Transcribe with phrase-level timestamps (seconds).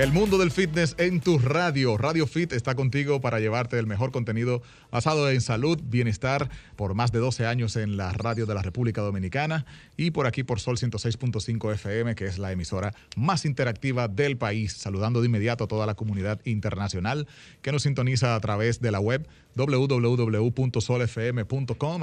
[0.00, 1.98] El mundo del fitness en tu radio.
[1.98, 7.12] Radio Fit está contigo para llevarte el mejor contenido basado en salud, bienestar, por más
[7.12, 9.66] de 12 años en la radio de la República Dominicana
[9.98, 14.72] y por aquí por Sol 106.5 FM, que es la emisora más interactiva del país.
[14.72, 17.28] Saludando de inmediato a toda la comunidad internacional
[17.60, 20.44] que nos sintoniza a través de la web www.solfm.com,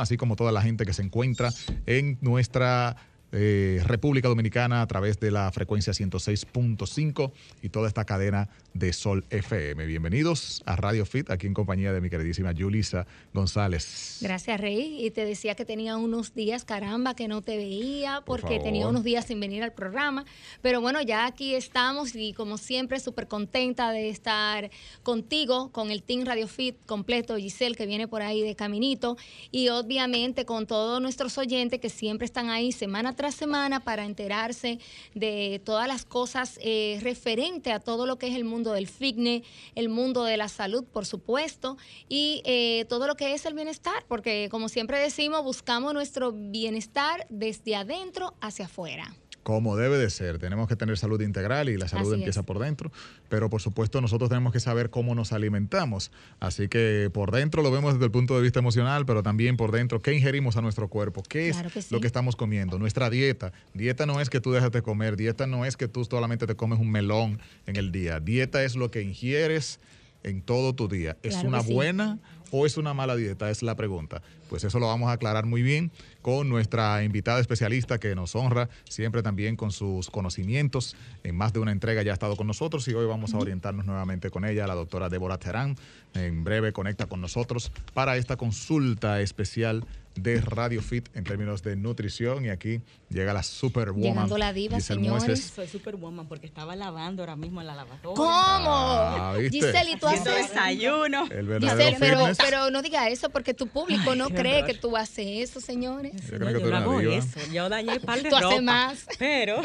[0.01, 1.49] así como toda la gente que se encuentra
[1.87, 2.95] en nuestra
[3.31, 9.25] eh, República Dominicana a través de la frecuencia 106.5 y toda esta cadena de Sol
[9.29, 9.85] FM.
[9.85, 14.19] Bienvenidos a Radio Fit, aquí en compañía de mi queridísima Yulisa González.
[14.21, 15.05] Gracias, Rey.
[15.05, 19.03] Y te decía que tenía unos días, caramba, que no te veía porque tenía unos
[19.03, 20.25] días sin venir al programa.
[20.61, 24.69] Pero bueno, ya aquí estamos y como siempre, súper contenta de estar
[25.03, 29.17] contigo, con el Team Radio Fit completo, Giselle, que viene por ahí de caminito,
[29.51, 34.79] y obviamente con todos nuestros oyentes que siempre están ahí semana tras semana para enterarse
[35.13, 39.43] de todas las cosas eh, referente a todo lo que es el mundo del fitness,
[39.75, 44.05] el mundo de la salud, por supuesto, y eh, todo lo que es el bienestar,
[44.07, 49.13] porque como siempre decimos, buscamos nuestro bienestar desde adentro hacia afuera
[49.47, 50.39] como debe de ser.
[50.39, 52.91] Tenemos que tener salud integral y la salud empieza por dentro,
[53.29, 56.11] pero por supuesto nosotros tenemos que saber cómo nos alimentamos.
[56.41, 59.71] Así que por dentro lo vemos desde el punto de vista emocional, pero también por
[59.71, 61.23] dentro, ¿qué ingerimos a nuestro cuerpo?
[61.23, 62.77] ¿Qué es lo que estamos comiendo?
[62.77, 63.53] Nuestra dieta.
[63.73, 66.55] Dieta no es que tú dejas de comer, dieta no es que tú solamente te
[66.55, 68.19] comes un melón en el día.
[68.19, 69.79] Dieta es lo que ingieres
[70.23, 71.15] en todo tu día.
[71.23, 72.19] ¿Es una buena
[72.51, 73.49] o es una mala dieta?
[73.49, 74.21] Es la pregunta.
[74.49, 75.91] Pues eso lo vamos a aclarar muy bien
[76.21, 80.95] con nuestra invitada especialista que nos honra siempre también con sus conocimientos.
[81.23, 83.85] En más de una entrega ya ha estado con nosotros y hoy vamos a orientarnos
[83.85, 85.75] nuevamente con ella, la doctora Débora Terán.
[86.13, 89.85] En breve conecta con nosotros para esta consulta especial
[90.17, 94.03] de Radio Fit en términos de nutrición y aquí llega la Superwoman.
[94.03, 95.51] Llegando la diva, señores.
[95.55, 98.15] Soy Superwoman porque estaba lavando ahora mismo en la lavadora.
[98.15, 98.25] ¿Cómo?
[98.27, 101.27] Ah, Giselle, ¿y tú haces desayuno?
[101.27, 105.61] Giselle, pero, pero no diga eso porque tu público no cree que tú haces eso,
[105.61, 106.13] señores.
[106.29, 107.39] Yo creo que tú no eso.
[107.51, 109.05] Yo dañé el par de Tú haces más.
[109.19, 109.61] Pero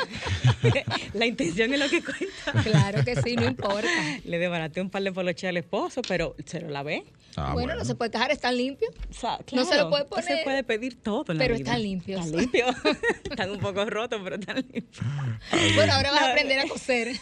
[1.14, 2.62] la intención es lo que cuenta.
[2.62, 3.88] Claro que sí, no importa.
[4.24, 7.04] Le desbaraté un par de poloches al esposo, pero se lo lavé.
[7.36, 8.92] Ah, bueno, no se puede dejar, están limpios.
[9.52, 10.41] no se lo puede poner.
[10.44, 12.25] Puede pedir todo en Pero la están limpios.
[12.25, 12.76] Están limpios.
[13.30, 15.06] están un poco rotos, pero están limpios.
[15.75, 17.16] bueno, ahora vas a aprender a coser.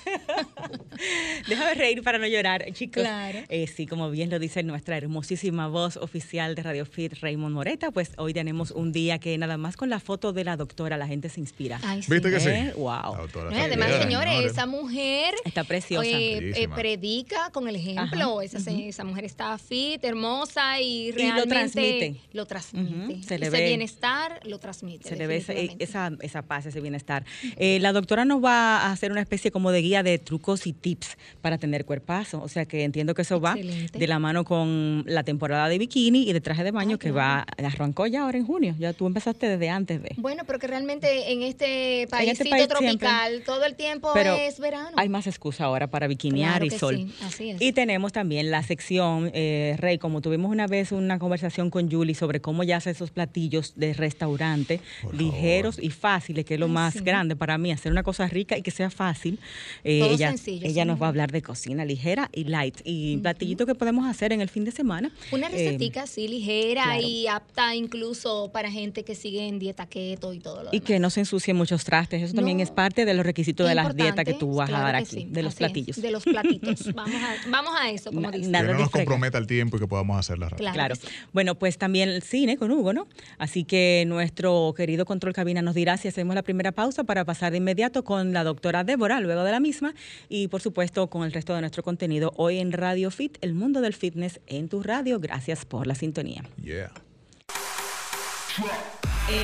[1.48, 3.03] Déjame reír para no llorar, chicos.
[3.03, 3.41] Claro.
[3.48, 7.91] Eh, sí, como bien lo dice nuestra hermosísima voz oficial de Radio Fit, Raymond Moreta,
[7.91, 11.06] pues hoy tenemos un día que nada más con la foto de la doctora la
[11.06, 11.81] gente se inspira.
[12.08, 12.48] ¿Viste que sí?
[12.48, 12.72] ¿Eh?
[12.76, 13.28] Wow.
[13.52, 16.08] además, señores, esa mujer está preciosa.
[16.10, 18.41] Eh, predica con el ejemplo.
[18.41, 22.16] Esa, esa mujer está fit hermosa y realmente lo transmite.
[22.32, 23.09] Lo transmite.
[23.22, 25.09] Se le ese bienestar lo transmite.
[25.09, 25.37] Se le ve
[25.78, 27.25] esa, esa, paz, ese bienestar.
[27.56, 30.72] Eh, la doctora nos va a hacer una especie como de guía de trucos y
[30.72, 32.43] tips para tener cuerpazo.
[32.43, 36.28] O sea que entiendo que eso va de la mano con la temporada de bikini
[36.28, 38.75] y de traje de baño que va, arrancó ya ahora en junio.
[38.78, 40.15] Ya tú empezaste desde antes de.
[40.16, 44.91] Bueno, pero que realmente en este, este paísito tropical todo el tiempo es verano.
[44.97, 47.10] Hay más excusa ahora para bikinear y sol.
[47.22, 47.60] Así es.
[47.60, 52.15] Y tenemos también la sección, eh, Rey, como tuvimos una vez una conversación con Julie
[52.15, 54.81] sobre cómo ya hace esos platillos de restaurante
[55.12, 58.62] ligeros y fáciles, que es lo más grande para mí, hacer una cosa rica y
[58.62, 59.38] que sea fácil.
[59.84, 63.75] Eh, ella ella nos va a hablar de cocina ligera y light y platillitos que
[63.75, 65.11] podemos hacer en el fin de semana.
[65.33, 70.34] Una eh, recetica así ligera y apta incluso para gente que sigue en dieta keto
[70.34, 73.15] y todo lo Y que no se ensucie muchos trastes, eso también es parte de
[73.15, 76.00] los requisitos de las dietas que tú vas a dar aquí, de los platillos.
[76.00, 76.93] de los platitos.
[76.94, 78.50] vamos, a, vamos a eso, como dice.
[78.50, 80.72] Que no nos comprometa el tiempo y que podamos hacerla rápido.
[80.72, 80.94] Claro.
[81.32, 83.06] Bueno, pues también el cine con Hugo, ¿no?
[83.38, 87.52] Así que nuestro querido control cabina nos dirá si hacemos la primera pausa para pasar
[87.52, 89.94] de inmediato con la doctora Débora luego de la misma
[90.28, 93.80] y por supuesto con el resto de nuestro contenido hoy en Radio Fit, el mundo
[93.80, 95.20] del fitness en tu radio.
[95.20, 96.42] Gracias por la sintonía.
[96.62, 96.92] Yeah.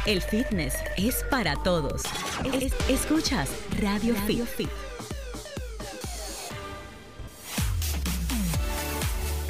[0.07, 2.03] El fitness es para todos.
[2.89, 3.51] escuchas
[3.81, 4.86] Radio, Fit.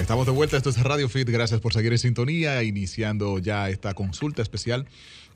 [0.06, 3.92] Estamos de vuelta, esto es Radio Fit, gracias por seguir en sintonía, iniciando ya esta
[3.94, 4.86] consulta especial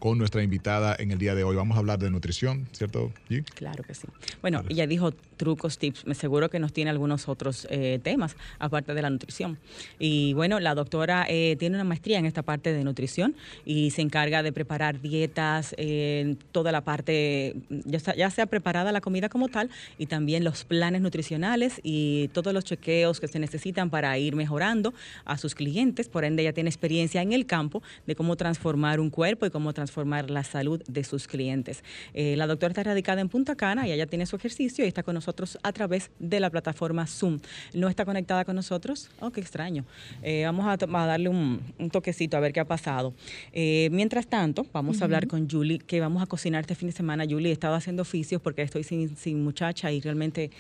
[0.01, 1.55] con nuestra invitada en el día de hoy.
[1.55, 3.45] Vamos a hablar de nutrición, ¿cierto, G?
[3.55, 4.09] Claro que sí.
[4.41, 6.07] Bueno, ella dijo trucos, tips.
[6.07, 9.59] Me seguro que nos tiene algunos otros eh, temas, aparte de la nutrición.
[9.99, 13.37] Y bueno, la doctora eh, tiene una maestría en esta parte de nutrición
[13.67, 19.03] y se encarga de preparar dietas, eh, toda la parte, ya, ya sea preparada la
[19.03, 19.69] comida como tal,
[19.99, 24.95] y también los planes nutricionales y todos los chequeos que se necesitan para ir mejorando
[25.27, 26.09] a sus clientes.
[26.09, 29.75] Por ende, ella tiene experiencia en el campo de cómo transformar un cuerpo y cómo
[29.75, 31.83] transformar transformar la salud de sus clientes.
[32.15, 35.03] Eh, la doctora está radicada en Punta Cana y ella tiene su ejercicio y está
[35.03, 37.41] con nosotros a través de la plataforma Zoom.
[37.75, 39.11] ¿No está conectada con nosotros?
[39.19, 39.85] Oh, qué extraño.
[40.23, 41.61] Eh, vamos a, darle un,
[41.91, 43.15] toquecito a ver qué ha pasado.
[43.53, 46.95] Eh, mientras tanto, vamos a hablar con Julie, que vamos a cocinar este fin de
[46.95, 47.25] semana.
[47.29, 50.53] Julie, he estado haciendo oficios porque estoy sin, muchacha y realmente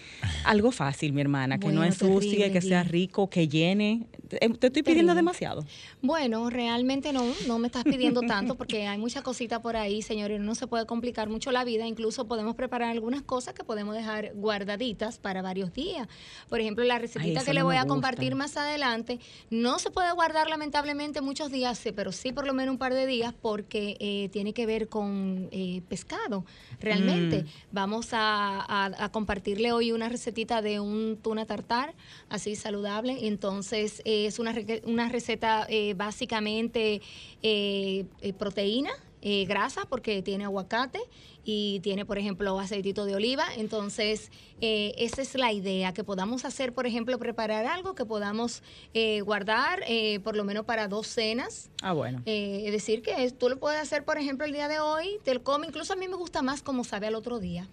[0.44, 4.06] algo fácil, mi hermana, que no ensucie, que sea rico, que llene.
[4.29, 5.65] Te estoy pidiendo demasiado.
[6.03, 10.40] Bueno, realmente no, no me estás pidiendo tanto porque hay muchas cositas por ahí, señores,
[10.40, 14.32] no se puede complicar mucho la vida, incluso podemos preparar algunas cosas que podemos dejar
[14.34, 16.08] guardaditas para varios días.
[16.49, 19.19] Por ejemplo, la recetita que le voy a compartir más adelante
[19.50, 23.06] no se puede guardar lamentablemente muchos días, pero sí por lo menos un par de
[23.06, 26.44] días porque eh, tiene que ver con eh, pescado,
[26.81, 27.43] realmente.
[27.43, 27.46] Mm.
[27.72, 31.94] Vamos a, compartirle hoy una recetita de un tuna tartar,
[32.28, 33.26] así saludable.
[33.26, 37.00] Entonces, eh, es una, una receta básicamente
[38.38, 38.90] proteína,
[39.22, 41.00] grasa, porque tiene aguacate
[41.44, 43.46] y tiene, por ejemplo, aceitito de oliva.
[43.56, 44.31] Entonces,
[44.61, 48.62] eh, esa es la idea, que podamos hacer, por ejemplo, preparar algo que podamos
[48.94, 51.70] eh, guardar eh, por lo menos para dos cenas.
[51.82, 52.22] Ah, bueno.
[52.26, 55.43] es decir, que tú lo puedes hacer, por ejemplo, el día de hoy, te lo
[55.43, 57.69] comes, incluso a mí me gusta más como sabe al otro día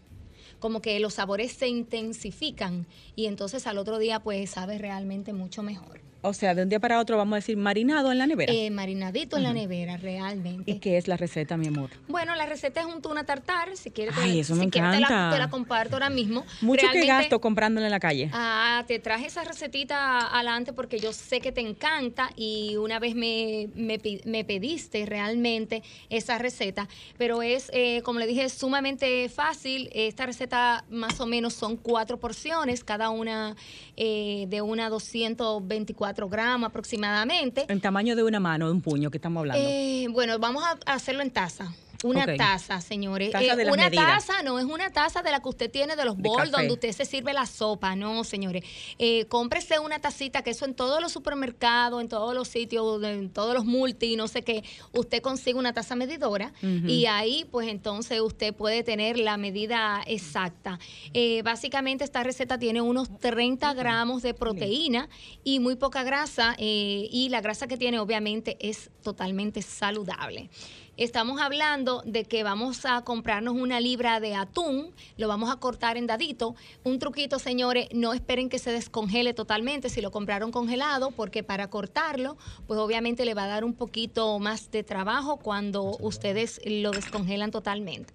[0.59, 5.61] como que los sabores se intensifican y entonces al otro día pues sabe realmente mucho
[5.61, 6.06] mejor.
[6.21, 8.51] O sea, de un día para otro vamos a decir marinado en la nevera.
[8.51, 10.71] Eh, marinadito en la nevera, realmente.
[10.71, 11.91] ¿Y qué es la receta, mi amor?
[12.07, 13.77] Bueno, la receta es un tuna tartar.
[13.77, 15.29] Si quieres, Ay, eso me encanta.
[15.31, 16.43] te, la, comparto ahora mismo.
[16.61, 18.29] Mucho que gasto comprándola en la calle.
[18.33, 23.15] Ah, te traje esa recetita adelante porque yo sé que te encanta y una vez
[23.15, 26.87] me, me, pediste realmente esa receta.
[27.17, 29.89] Pero es, eh, como le dije, sumamente fácil.
[29.93, 33.55] Esta receta más o menos son cuatro porciones, cada una
[33.95, 37.65] eh, de una 224 gramos aproximadamente.
[37.69, 39.63] En tamaño de una mano, de un puño que estamos hablando.
[39.67, 41.73] Eh, bueno, vamos a hacerlo en taza.
[42.03, 43.33] Una taza, señores.
[43.33, 46.51] Eh, una taza no es una taza de la que usted tiene de los bols
[46.51, 48.63] donde usted se sirve la sopa, no, señores.
[48.99, 53.29] Eh, cómprese una tacita, que eso en todos los supermercados, en todos los sitios, en
[53.29, 54.63] todos los multi, no sé qué,
[54.93, 60.79] usted consigue una taza medidora y ahí pues entonces usted puede tener la medida exacta.
[61.13, 65.09] Eh, básicamente esta receta tiene unos 30 gramos de proteína
[65.43, 70.49] y muy poca grasa y la grasa que tiene obviamente es totalmente saludable
[70.97, 75.95] estamos hablando de que vamos a comprarnos una libra de atún, lo vamos a cortar
[75.95, 76.55] en dadito.
[76.83, 81.69] Un truquito, señores, no esperen que se descongele totalmente si lo compraron congelado, porque para
[81.69, 86.91] cortarlo, pues obviamente le va a dar un poquito más de trabajo cuando ustedes lo
[86.91, 88.13] descongelan totalmente.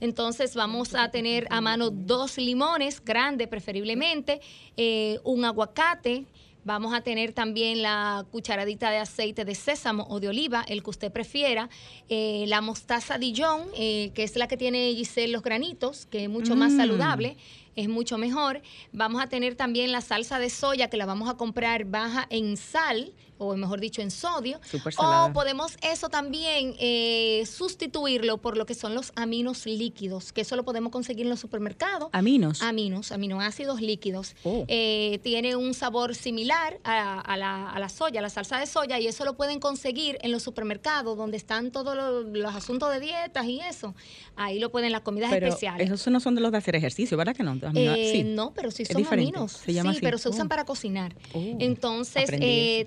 [0.00, 4.40] Entonces vamos a tener a mano dos limones grandes preferiblemente,
[4.76, 6.24] eh, un aguacate,
[6.64, 10.90] Vamos a tener también la cucharadita de aceite de sésamo o de oliva, el que
[10.90, 11.68] usted prefiera.
[12.08, 16.30] Eh, la mostaza Dijon, eh, que es la que tiene Giselle los granitos, que es
[16.30, 16.76] mucho más mm.
[16.76, 17.36] saludable
[17.76, 18.62] es mucho mejor.
[18.92, 22.56] Vamos a tener también la salsa de soya que la vamos a comprar baja en
[22.56, 24.60] sal, o mejor dicho, en sodio.
[24.98, 30.54] O podemos eso también eh, sustituirlo por lo que son los aminos líquidos, que eso
[30.54, 32.08] lo podemos conseguir en los supermercados.
[32.12, 32.62] ¿Aminos?
[32.62, 34.36] Aminos, aminoácidos líquidos.
[34.44, 34.64] Oh.
[34.68, 39.24] Eh, tiene un sabor similar a, la, soya, a la salsa de soya, y eso
[39.24, 43.94] lo pueden conseguir en los supermercados, donde están todos los, asuntos de dietas y eso.
[44.36, 45.90] Ahí lo pueden las comidas pero especiales.
[45.90, 47.52] Esos no son de los de hacer ejercicio, ¿verdad que no?
[47.74, 49.52] Eh, no, pero sí son aminos.
[49.64, 50.48] sí, pero se usan oh.
[50.48, 51.14] para cocinar.
[51.32, 51.56] Oh.
[51.58, 52.30] Entonces,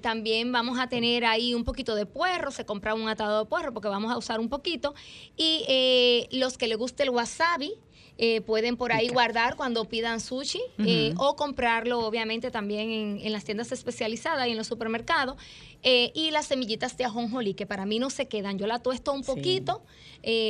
[0.01, 3.73] también vamos a tener ahí un poquito de puerro, se compra un atado de puerro
[3.73, 4.93] porque vamos a usar un poquito.
[5.37, 7.73] Y eh, los que les guste el wasabi,
[8.17, 13.43] eh, pueden por ahí guardar cuando pidan sushi eh, o comprarlo obviamente también en, las
[13.43, 15.35] tiendas especializadas y en los supermercados.
[15.83, 18.57] Y las semillitas de ajonjolí, que para mí no se quedan.
[18.57, 19.83] Yo la tuesto un poquito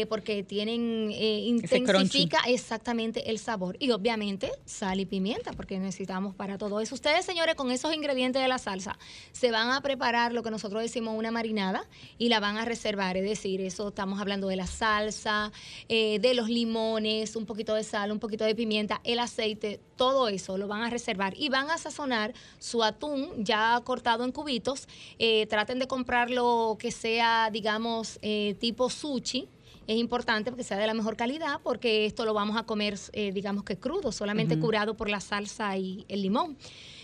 [0.10, 3.75] porque tienen, intensifica exactamente el sabor.
[3.79, 6.96] Y obviamente sal y pimienta, porque necesitamos para todo eso.
[6.96, 8.98] Ustedes, señores, con esos ingredientes de la salsa,
[9.32, 13.17] se van a preparar lo que nosotros decimos una marinada y la van a reservar.
[13.17, 15.51] Es decir, eso estamos hablando de la salsa,
[15.89, 20.57] de los limones, un poquito de sal, un poquito de pimienta, el aceite, todo eso
[20.57, 24.87] lo van a reservar y van a sazonar su atún ya cortado en cubitos.
[25.19, 29.47] Eh, traten de comprarlo que sea, digamos, eh, tipo sushi.
[29.87, 33.31] Es importante que sea de la mejor calidad porque esto lo vamos a comer, eh,
[33.31, 36.57] digamos que crudo, solamente curado por la salsa y el limón.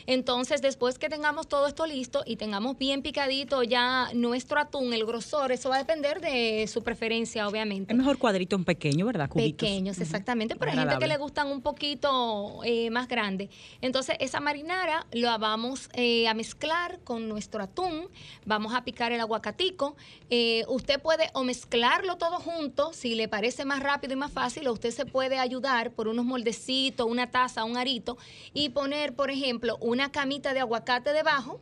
[0.05, 5.05] Entonces, después que tengamos todo esto listo y tengamos bien picadito ya nuestro atún, el
[5.05, 7.93] grosor, eso va a depender de su preferencia, obviamente.
[7.93, 9.29] Es mejor cuadrito en pequeño, ¿verdad?
[9.29, 13.49] Pequeños, exactamente, pero hay gente que le gustan un poquito eh, más grande.
[13.81, 18.07] Entonces, esa marinara la vamos eh, a mezclar con nuestro atún,
[18.45, 19.95] vamos a picar el aguacatico.
[20.29, 24.67] Eh, usted puede o mezclarlo todo junto, si le parece más rápido y más fácil,
[24.67, 28.17] o usted se puede ayudar por unos moldecitos, una taza, un arito,
[28.53, 31.59] y poner, por ejemplo, una camita de aguacate debajo,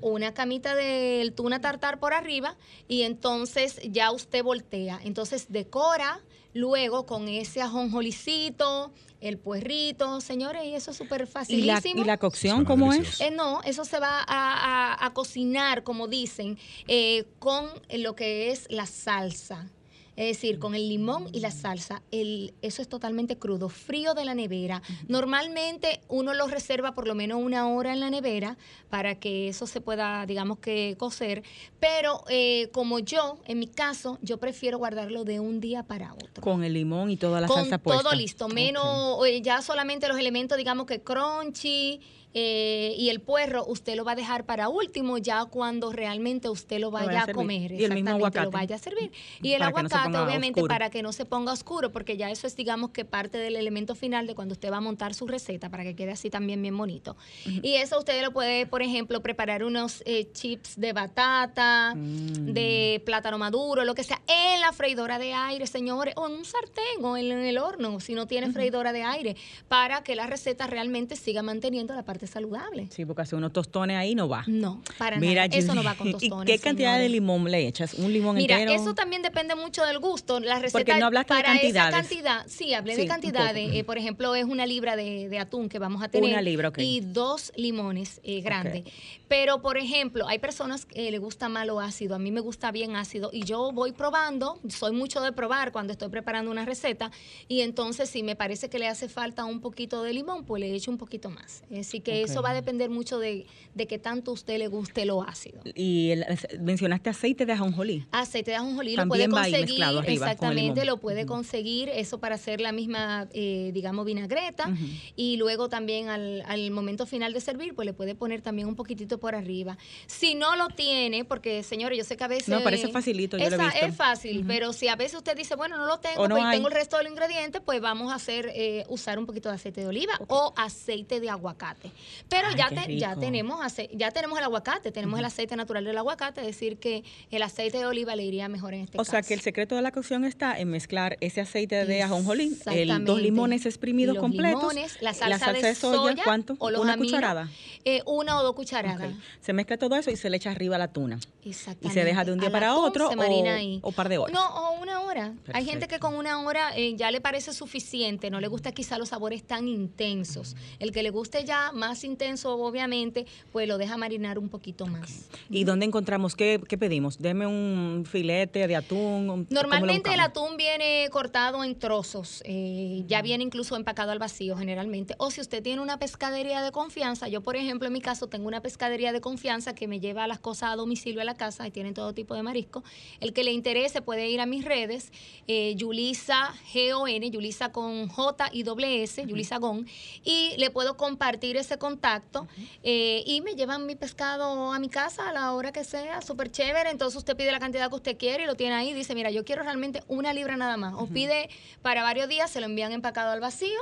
[0.00, 2.56] una camita de tuna tartar por arriba,
[2.88, 4.98] y entonces ya usted voltea.
[5.04, 6.20] Entonces decora
[6.54, 12.02] luego con ese ajonjolicito, el puerrito, señores, y eso es súper facilísimo.
[12.02, 13.20] ¿Y la, cocción cómo es?
[13.20, 18.86] Eh, no, eso se va a, cocinar, como dicen, eh, con lo que es la
[18.86, 19.70] salsa.
[20.18, 24.24] Es decir, con el limón y la salsa, el, eso es totalmente crudo, frío de
[24.24, 24.82] la nevera.
[25.06, 28.58] Normalmente uno lo reserva por lo menos una hora en la nevera
[28.90, 31.44] para que eso se pueda, digamos que, cocer.
[31.78, 36.42] Pero eh, como yo, en mi caso, yo prefiero guardarlo de un día para otro.
[36.42, 38.02] Con el limón y toda la salsa puesta.
[38.02, 42.00] Todo listo, menos eh, ya solamente los elementos, digamos que crunchy
[42.34, 46.78] eh, y el puerro usted lo va a dejar para último ya cuando realmente usted
[46.78, 47.72] lo vaya a, comer.
[47.72, 48.44] Y el mismo aguacate.
[48.44, 49.12] Lo vaya a servir.
[49.42, 52.90] Y el aguacate, obviamente, para que no se ponga oscuro, porque ya eso es, digamos,
[52.90, 55.94] que parte del elemento final de cuando usted va a montar su receta para que
[55.94, 57.16] quede así también bien bonito.
[57.62, 62.52] Y eso usted lo puede, por ejemplo, preparar unos eh, chips de batata, mm.
[62.52, 66.44] de plátano maduro, lo que sea, en la freidora de aire, señores, o en un
[66.44, 69.36] sartén o en, el horno, si no tiene freidora de aire,
[69.68, 72.88] para que la receta realmente siga manteniendo la parte saludable.
[72.90, 74.44] Sí, porque hace unos tostones ahí no va.
[74.46, 75.58] No, para Mira, nada.
[75.58, 76.48] Eso no va con tostones.
[76.48, 77.94] ¿Y qué cantidad de limón le echas?
[77.94, 78.80] ¿Un limón Mira, entero?
[78.80, 80.40] eso también depende mucho del gusto.
[80.40, 81.94] La receta porque no hablaste para de cantidades.
[81.94, 83.74] esa cantidad, sí, hablé de cantidades.
[83.74, 86.30] Eh, por ejemplo, es una libra de, atún que vamos a tener.
[86.30, 86.78] Una libra, ok.
[86.78, 88.84] Y dos limones eh, grandes.
[89.28, 92.14] Pero, por ejemplo, hay personas que le gusta malo ácido.
[92.14, 93.30] A mí me gusta bien ácido.
[93.32, 97.10] Y yo voy probando, soy mucho de probar cuando estoy preparando una receta.
[97.46, 100.74] Y entonces, si me parece que le hace falta un poquito de limón, pues le
[100.74, 101.62] echo un poquito más.
[101.78, 105.04] Así que eso va a depender mucho de, de que tanto a usted le guste
[105.04, 105.60] lo ácido.
[105.74, 106.12] Y
[106.60, 108.06] mencionaste aceite de ajonjolí.
[108.10, 113.28] Aceite de ajonjolí lo puede conseguir, exactamente, lo puede conseguir eso para hacer la misma,
[113.32, 114.70] eh, digamos, vinagreta.
[115.16, 118.74] Y luego también al, al, momento final de servir, pues le puede poner también un
[118.74, 119.78] poquitito por arriba.
[120.06, 122.48] Si no lo tiene, porque señores, yo sé que a veces...
[122.48, 123.86] No, parece facilito, yo lo he visto.
[123.86, 126.74] Es fácil, pero si a veces usted dice, bueno, no lo tengo, pues tengo el
[126.74, 129.86] resto de los ingredientes, pues vamos a hacer, eh, usar un poquito de aceite de
[129.86, 131.90] oliva o aceite de aguacate.
[132.28, 133.60] Pero ya ya tenemos
[133.92, 137.78] ya tenemos el aguacate, tenemos el aceite natural del aguacate, es decir que el aceite
[137.78, 139.08] de oliva le iría mejor en este caso.
[139.08, 142.58] O sea que el secreto de la cocción está en mezclar ese aceite de ajonjolí,
[142.66, 146.56] el dos limones exprimidos completos, la salsa, de, soya, ¿cuánto?
[146.58, 147.48] una cucharada.
[147.84, 149.12] Eh, una o dos cucharadas.
[149.40, 151.18] Se mezcla todo eso y se le echa arriba la tuna.
[151.44, 151.88] Exactamente.
[151.88, 154.34] Y se deja de un día para otro o, par de horas.
[154.34, 155.32] No, o una hora.
[155.52, 158.98] Hay gente que con una hora eh, ya le parece suficiente, no le gusta quizá
[158.98, 160.56] los sabores tan intensos.
[160.78, 165.28] El que le guste ya más intenso obviamente, pues lo deja marinar un poquito más.
[165.50, 166.34] ¿Y dónde encontramos?
[166.34, 167.18] ¿Qué, pedimos?
[167.18, 169.46] Deme un filete de atún.
[169.50, 175.14] Normalmente el atún viene cortado en trozos, eh, ya viene incluso empacado al vacío generalmente.
[175.18, 178.48] O si usted tiene una pescadería de confianza, yo por ejemplo en mi caso tengo
[178.48, 181.70] una pescadería de confianza que me lleva las cosas a domicilio a la casa y
[181.70, 182.84] tienen todo tipo de marisco.
[183.20, 185.12] El que le interese puede ir a mis redes,
[185.46, 189.86] eh, Yulisa G-O-N, Yulisa con J y doble S, Yulisa Gon,
[190.24, 192.46] y le puedo compartir ese contacto
[192.82, 196.50] eh, y me llevan mi pescado a mi casa a la hora que sea, súper
[196.50, 196.90] chévere.
[196.90, 198.92] Entonces usted pide la cantidad que usted quiere y lo tiene ahí.
[198.92, 200.94] Dice, mira, yo quiero realmente una libra nada más.
[200.96, 201.48] O pide
[201.82, 203.78] para varios días, se lo envían empacado al vacío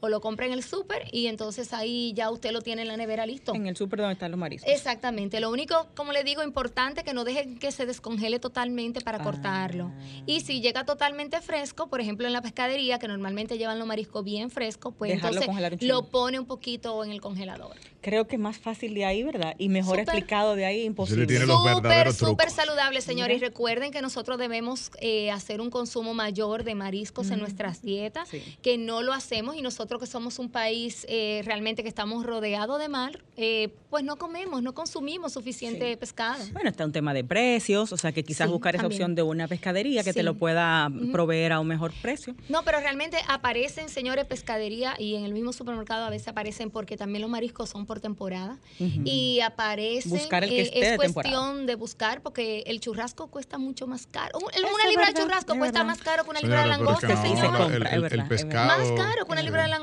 [0.00, 2.96] o lo compra en el súper y entonces ahí ya usted lo tiene en la
[2.96, 3.54] nevera listo.
[3.54, 4.70] En el súper donde están los mariscos.
[4.70, 5.40] Exactamente.
[5.40, 9.92] Lo único, como le digo, importante que no deje que se descongele totalmente para cortarlo.
[9.94, 10.22] Ah.
[10.26, 14.24] Y si llega totalmente fresco, por ejemplo en la pescadería, que normalmente llevan los mariscos
[14.24, 15.48] bien frescos, pues entonces
[15.80, 17.76] lo pone un poquito en el congelador.
[18.00, 19.56] Creo que es más fácil de ahí, ¿verdad?
[19.58, 21.26] Y mejor explicado de ahí, imposible.
[21.38, 23.38] Súper, súper saludable, señores.
[23.38, 28.28] Y recuerden que nosotros debemos eh, hacer un consumo mayor de mariscos en nuestras dietas,
[28.62, 32.78] que no lo hacemos y nosotros que somos un país eh, realmente que estamos rodeados
[32.78, 36.44] de mar, eh, pues no comemos, no consumimos suficiente pescado.
[36.52, 39.48] Bueno, está un tema de precios, o sea que quizás buscar esa opción de una
[39.48, 42.34] pescadería que te lo pueda proveer a un mejor precio.
[42.48, 46.96] No, pero realmente aparecen, señores, pescadería y en el mismo supermercado a veces aparecen porque
[46.96, 50.10] también los mariscos son por temporada y aparecen.
[50.10, 54.06] Buscar el que eh, esté es cuestión de buscar porque el churrasco cuesta mucho más
[54.06, 54.38] caro.
[54.38, 57.72] una libra de churrasco cuesta más caro que una libra de langosta, señor.
[57.72, 59.77] el, pescado, más caro que una libra de langosta.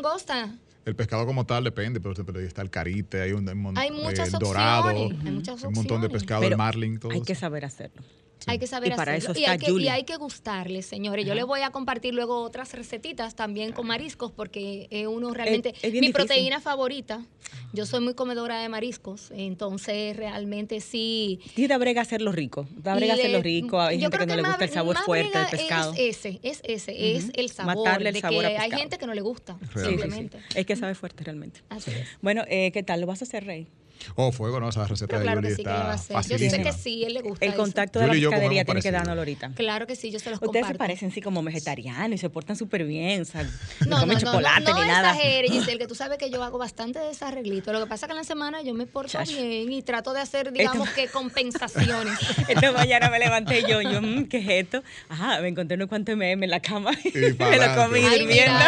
[0.85, 4.89] El pescado como tal depende, pero, está el carite, hay un, hay muchas el dorado,
[4.89, 8.03] hay muchas un montón de pescado, el marlin, todo Hay que saber hacerlo.
[8.48, 11.25] Hay que saber y para Eso y, hay que, y hay que gustarle, señores.
[11.25, 15.74] Yo les voy a compartir luego otras recetitas también con mariscos porque es uno realmente
[15.92, 17.25] mi proteína favorita.
[17.74, 21.39] Yo soy muy comedora de mariscos, entonces realmente sí.
[21.56, 22.68] Sí, da brega hacerlo rico.
[22.77, 23.80] Da brega hacerlo rico.
[23.80, 25.94] Hay gente que no le gusta el sabor fuerte del pescado.
[25.94, 27.77] Es ese, es ese, es el sabor.
[27.77, 30.39] Matarle el sabor que hay gente que no le gusta, simplemente.
[30.56, 31.62] Es que sabe fuerte realmente.
[31.70, 32.08] Así es.
[32.22, 33.01] Bueno, eh, ¿qué tal?
[33.01, 33.68] ¿Lo vas a hacer, Rey?
[34.15, 35.95] Oh, fuego, no, esa receta de Yuli está
[36.27, 39.17] Yo sé que sí, él le gusta El contacto de la pescadería tiene que darnos
[39.17, 39.51] ahorita.
[39.55, 42.55] Claro que sí, yo se los Ustedes se parecen así como vegetarianos y se portan
[42.55, 45.13] súper bien, o sea, no, no comen chocolate ni nada.
[45.13, 47.73] No exageres, Giselle, que tú sabes que yo hago bastante de ese arreglito.
[47.73, 50.21] Lo que pasa es que en la semana yo me porto bien y trato de
[50.21, 52.17] hacer, digamos, que compensaciones.
[52.47, 54.83] Esta mañana me levanté yo, yo, mm, ¿qué es esto?
[55.09, 58.59] Ajá, me encontré unos cuantos memes en la cama y me lo comí durmiendo.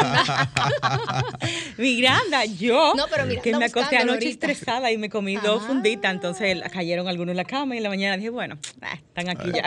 [1.77, 2.93] Miranda, yo,
[3.43, 7.45] que me acosté anoche estresada y me comí dos funditas entonces cayeron algunos en la
[7.45, 9.63] cama y en la mañana dije, bueno, ah, están aquí ya.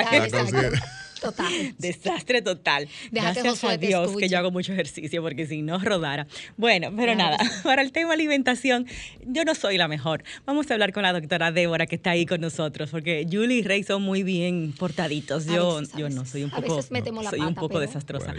[1.21, 1.75] Total.
[1.77, 2.89] Desastre total.
[3.11, 6.27] Gracias a Dios que yo hago mucho ejercicio porque si no rodara.
[6.57, 8.87] Bueno, pero nada, para el tema alimentación,
[9.27, 10.23] yo no soy la mejor.
[10.47, 13.63] Vamos a hablar con la doctora Débora que está ahí con nosotros porque Julie y
[13.63, 15.47] Rey son muy bien portaditos.
[15.47, 18.33] Yo, yo no soy un poco, soy un poco desastrosa.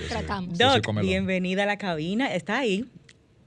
[0.48, 2.34] Doc, bienvenida a la cabina.
[2.34, 2.86] Está ahí.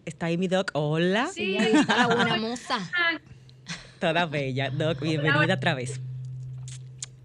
[0.04, 0.71] Está ahí mi doc.
[0.75, 1.30] Hola.
[1.35, 2.78] Sí, está la buena moza.
[4.04, 4.68] Toda bella.
[4.68, 5.99] Doc, bienvenida otra vez.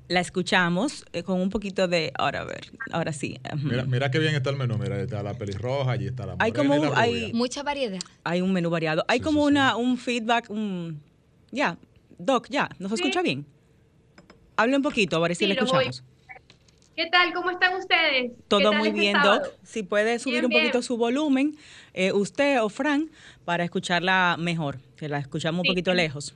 [0.08, 2.14] La escuchamos eh, con un poquito de.
[2.18, 3.38] Ahora a ver, ahora sí.
[3.62, 4.78] Mira, mira qué bien está el menú.
[4.78, 8.00] Mira, está la pelirroja, allí está la Hay como hay mucha variedad.
[8.24, 9.04] Hay un menú variado.
[9.10, 11.04] Hay como una un feedback, un
[11.52, 11.78] ya,
[12.18, 13.46] Doc, ya, ¿nos escucha bien?
[14.56, 16.02] Hable un poquito, a ver si le escuchamos.
[16.96, 17.34] ¿Qué tal?
[17.34, 18.32] ¿Cómo están ustedes?
[18.48, 19.50] Todo muy este bien, Doc.
[19.64, 21.58] Si puede subir un poquito su volumen,
[21.94, 23.12] eh, usted o Fran,
[23.44, 26.36] para escucharla mejor, que la escuchamos un poquito lejos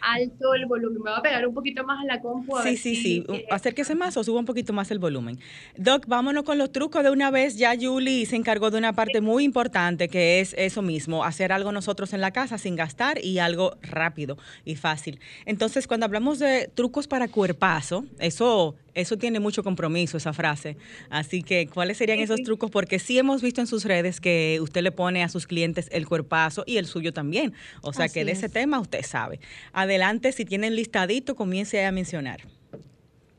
[0.00, 1.02] alto el volumen.
[1.02, 2.56] Me voy a pegar un poquito más a la compu.
[2.62, 3.24] sí, sí, sí.
[3.50, 5.38] Acérquese más o suba un poquito más el volumen.
[5.76, 7.56] Doc, vámonos con los trucos de una vez.
[7.56, 11.72] Ya Julie se encargó de una parte muy importante que es eso mismo, hacer algo
[11.72, 15.20] nosotros en la casa sin gastar y algo rápido y fácil.
[15.44, 20.76] Entonces, cuando hablamos de trucos para cuerpazo, eso eso tiene mucho compromiso, esa frase.
[21.10, 22.70] Así que, ¿cuáles serían esos trucos?
[22.70, 26.08] Porque sí hemos visto en sus redes que usted le pone a sus clientes el
[26.08, 27.52] cuerpazo y el suyo también.
[27.82, 29.38] O sea que de ese tema usted sabe.
[29.72, 32.40] Adelante, si tienen listadito, comience a mencionar.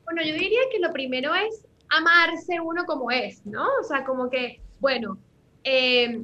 [0.05, 3.65] Bueno, yo diría que lo primero es amarse uno como es, ¿no?
[3.81, 5.17] O sea, como que, bueno,
[5.63, 6.21] eh,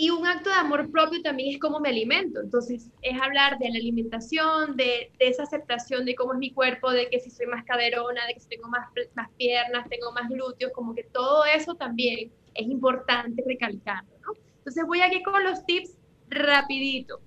[0.00, 2.40] y un acto de amor propio también es cómo me alimento.
[2.40, 7.10] Entonces, es hablar de la alimentación, de, esa aceptación de cómo es mi cuerpo, de
[7.10, 10.72] que si soy más caderona, de que si tengo más, más piernas, tengo más glúteos,
[10.72, 14.32] como que todo eso también es importante recalcarlo, ¿no?
[14.56, 15.98] Entonces, voy aquí con los tips
[16.30, 17.20] rapidito.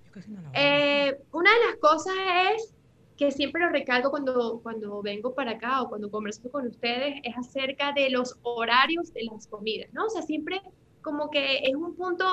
[0.55, 2.15] Eh, una de las cosas
[2.55, 2.73] es
[3.17, 7.37] que siempre lo recalco cuando, cuando vengo para acá o cuando converso con ustedes, es
[7.37, 10.07] acerca de los horarios de las comidas, ¿no?
[10.07, 10.59] O sea, siempre
[11.03, 12.25] como que es un punto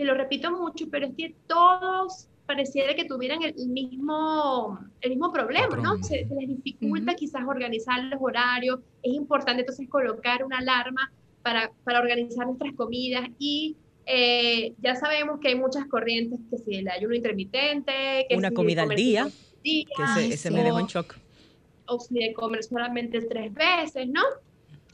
[0.00, 5.30] que lo repito mucho, pero es que todos pareciera que tuvieran el mismo, el mismo
[5.30, 6.02] problema, ¿no?
[6.02, 12.00] Se, les dificulta quizás organizar los horarios, es importante entonces colocar una alarma para, para
[12.00, 17.14] organizar nuestras comidas y eh, ya sabemos que hay muchas corrientes, que si el ayuno
[17.14, 19.28] intermitente, que una si comida al día,
[19.62, 19.84] que
[20.32, 21.14] ese, me dejó en shock.
[21.84, 24.22] O si de comer solamente tres veces, ¿no?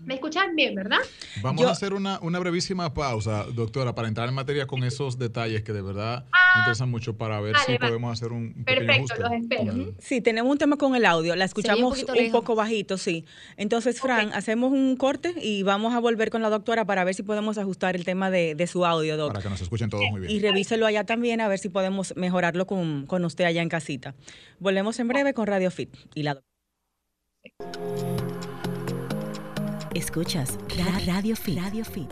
[0.05, 0.99] ¿Me escuchan bien, verdad?
[1.43, 5.63] Vamos a hacer una, una, brevísima pausa, doctora, para entrar en materia con esos detalles
[5.63, 9.33] que de verdad me interesan mucho para ver si podemos hacer un, un Perfecto, los
[9.33, 9.73] espero.
[9.99, 11.35] Sí, tenemos un tema con el audio.
[11.37, 13.25] La escuchamos un, poco bajito, sí.
[13.57, 17.23] Entonces, Fran, hacemos un corte y vamos a volver con la doctora para ver si
[17.23, 19.35] podemos ajustar el tema de, de su audio, doctor.
[19.35, 20.33] Para que nos escuchen todos muy bien.
[20.33, 24.15] Y revíselo allá también a ver si podemos mejorarlo con, con usted allá en casita.
[24.59, 26.41] Volvemos en breve con Radio Fit y la
[29.97, 30.59] Escuchas
[31.07, 31.59] Radio Fit.
[31.59, 32.11] Radio Fit.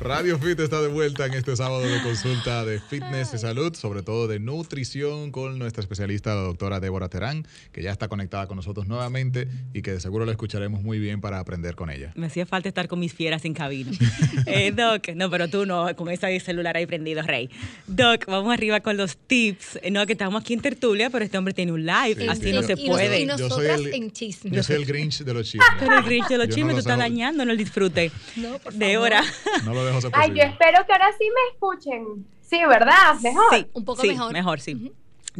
[0.00, 4.02] Radio Fit está de vuelta en este sábado de consulta de fitness y salud, sobre
[4.02, 8.56] todo de nutrición, con nuestra especialista, la doctora Débora Terán, que ya está conectada con
[8.56, 12.12] nosotros nuevamente y que de seguro la escucharemos muy bien para aprender con ella.
[12.16, 13.92] Me hacía falta estar con mis fieras en cabina.
[14.46, 17.48] eh, Doc, no, pero tú no, con ese celular ahí prendido, Rey.
[17.86, 19.78] Doc, vamos arriba con los tips.
[19.82, 22.62] Eh, no, que estamos aquí en tertulia, pero este hombre tiene un live, así no
[22.62, 23.20] se puede.
[23.20, 24.52] Y nosotras en chismes.
[24.52, 25.68] Yo soy el Grinch de los chismes.
[25.78, 28.10] Pero el Grinch de los chismes no te está dañando, no el disfrute.
[28.36, 29.24] No, por Débora.
[29.64, 32.26] No lo dejo Ay, yo espero que ahora sí me escuchen.
[32.40, 33.14] Sí, ¿verdad?
[33.22, 33.54] Mejor.
[33.54, 34.32] Sí, un poco mejor.
[34.32, 34.92] Mejor, sí.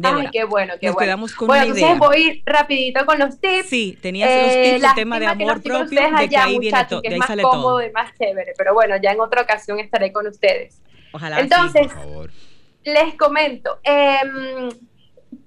[0.03, 1.05] Ay, qué bueno, qué nos bueno.
[1.05, 3.69] Quedamos con bueno, una entonces voy rapidito con los tips.
[3.69, 7.01] Sí, tenías los tips eh, el tema de amor propio, de que ahí viene todo,
[7.01, 10.11] de ahí es más cómodo y más chévere, pero bueno, ya en otra ocasión estaré
[10.11, 10.81] con ustedes.
[11.13, 11.39] Ojalá.
[11.39, 11.87] Entonces,
[12.83, 14.69] les comento, eh,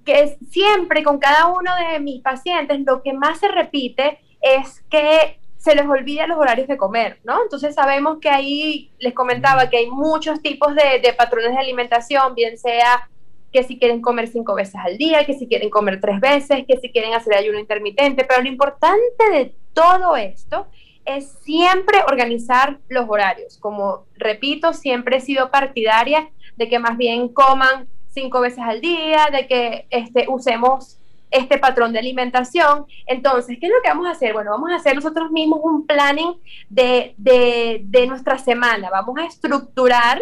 [0.03, 5.38] que siempre con cada uno de mis pacientes lo que más se repite es que
[5.59, 7.43] se les olvida los horarios de comer, ¿no?
[7.43, 12.57] Entonces sabemos que ahí, les comentaba que hay muchos tipos de, patrones de alimentación, bien
[12.57, 13.09] sea
[13.51, 16.77] que si quieren comer cinco veces al día, que si quieren comer tres veces, que
[16.77, 20.67] si quieren hacer ayuno intermitente, pero lo importante de todo esto
[21.03, 23.57] es siempre organizar los horarios.
[23.57, 29.27] Como repito, siempre he sido partidaria de que más bien coman cinco veces al día,
[29.29, 30.98] de que este, usemos
[31.31, 32.85] este patrón de alimentación.
[33.05, 34.33] Entonces, ¿qué es lo que vamos a hacer?
[34.33, 36.35] Bueno, vamos a hacer nosotros mismos un planning
[36.69, 38.89] de, de, nuestra semana.
[38.89, 40.21] Vamos a estructurar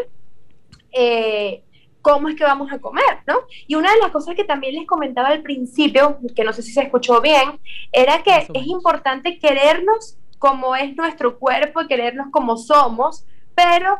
[0.92, 1.64] eh,
[2.02, 3.36] cómo es que vamos a comer, ¿no?
[3.68, 6.72] Y una de las cosas que también les comentaba al principio, que no sé si
[6.72, 7.60] se escuchó bien,
[7.92, 13.98] era que es importante querernos como es nuestro cuerpo, querernos como somos, pero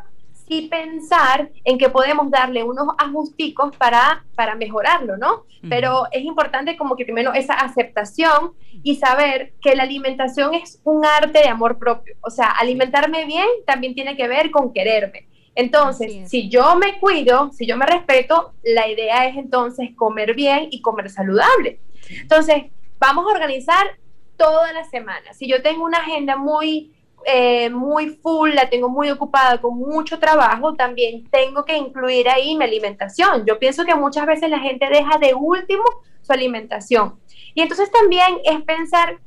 [0.50, 5.44] y pensar en que podemos darle unos ajusticos para, para mejorarlo, ¿no?
[5.70, 11.04] Pero es importante como que primero esa aceptación y saber que la alimentación es un
[11.04, 12.16] arte de amor propio.
[12.22, 15.28] O sea, alimentarme bien también tiene que ver con quererme.
[15.56, 20.68] Entonces, si yo me cuido, si yo me respeto, la idea es entonces comer bien
[20.70, 21.80] y comer saludable.
[22.10, 22.66] Entonces,
[23.00, 23.98] vamos a organizar
[24.38, 25.34] toda la semana.
[25.34, 26.94] Si yo tengo una agenda muy
[27.30, 32.56] eh, muy full, la tengo muy ocupada con mucho trabajo, también tengo que incluir ahí
[32.56, 33.46] mi alimentación.
[33.46, 35.84] Yo pienso que muchas veces la gente deja de último
[36.22, 37.20] su alimentación.
[37.54, 39.20] Y entonces también es pensar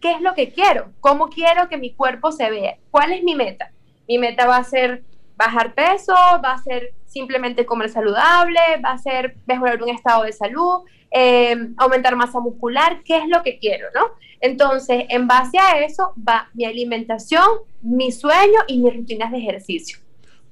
[0.00, 3.34] qué es lo que quiero, cómo quiero que mi cuerpo se vea, cuál es mi
[3.34, 3.72] meta.
[4.06, 5.02] Mi meta va a ser
[5.40, 6.12] bajar peso,
[6.44, 11.56] va a ser simplemente comer saludable, va a ser mejorar un estado de salud, eh,
[11.78, 14.02] aumentar masa muscular, qué es lo que quiero, ¿no?
[14.42, 17.46] Entonces, en base a eso va mi alimentación,
[17.80, 19.98] mi sueño y mis rutinas de ejercicio.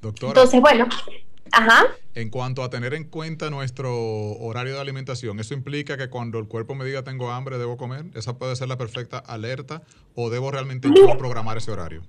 [0.00, 0.30] Doctora.
[0.30, 0.88] Entonces, bueno,
[1.52, 1.84] ajá.
[2.14, 6.48] En cuanto a tener en cuenta nuestro horario de alimentación, ¿eso implica que cuando el
[6.48, 8.06] cuerpo me diga tengo hambre, debo comer?
[8.14, 9.82] ¿Esa puede ser la perfecta alerta
[10.14, 12.02] o debo realmente programar ese horario?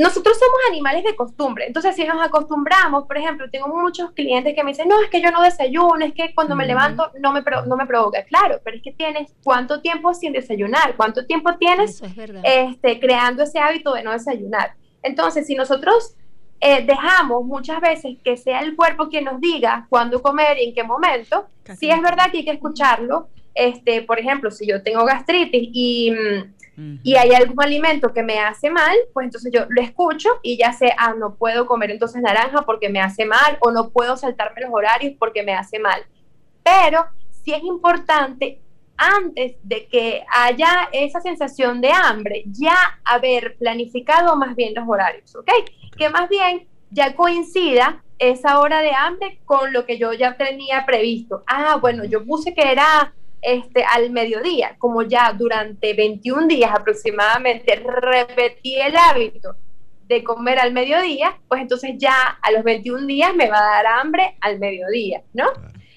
[0.00, 4.64] Nosotros somos animales de costumbre, entonces si nos acostumbramos, por ejemplo, tengo muchos clientes que
[4.64, 7.42] me dicen, no, es que yo no desayuno, es que cuando me levanto no me,
[7.66, 12.02] no me provoca, claro, pero es que tienes cuánto tiempo sin desayunar, cuánto tiempo tienes
[12.42, 14.72] este, creando ese hábito de no desayunar.
[15.02, 16.14] Entonces, si nosotros
[16.60, 20.74] eh, dejamos muchas veces que sea el cuerpo quien nos diga cuándo comer y en
[20.74, 21.46] qué momento,
[21.78, 26.14] sí es verdad que hay que escucharlo, este, por ejemplo, si yo tengo gastritis y...
[27.02, 30.72] Y hay algún alimento que me hace mal, pues entonces yo lo escucho y ya
[30.72, 34.62] sé, ah, no puedo comer entonces naranja porque me hace mal o no puedo saltarme
[34.62, 36.02] los horarios porque me hace mal.
[36.62, 37.04] Pero
[37.44, 38.60] sí es importante
[38.96, 45.34] antes de que haya esa sensación de hambre, ya haber planificado más bien los horarios,
[45.36, 45.50] ¿ok?
[45.96, 50.84] Que más bien ya coincida esa hora de hambre con lo que yo ya tenía
[50.84, 51.42] previsto.
[51.46, 57.76] Ah, bueno, yo puse que era este, al mediodía, como ya durante 21 días aproximadamente
[57.76, 59.56] repetí el hábito
[60.06, 63.86] de comer al mediodía, pues entonces ya a los 21 días me va a dar
[63.86, 65.46] hambre al mediodía, ¿no?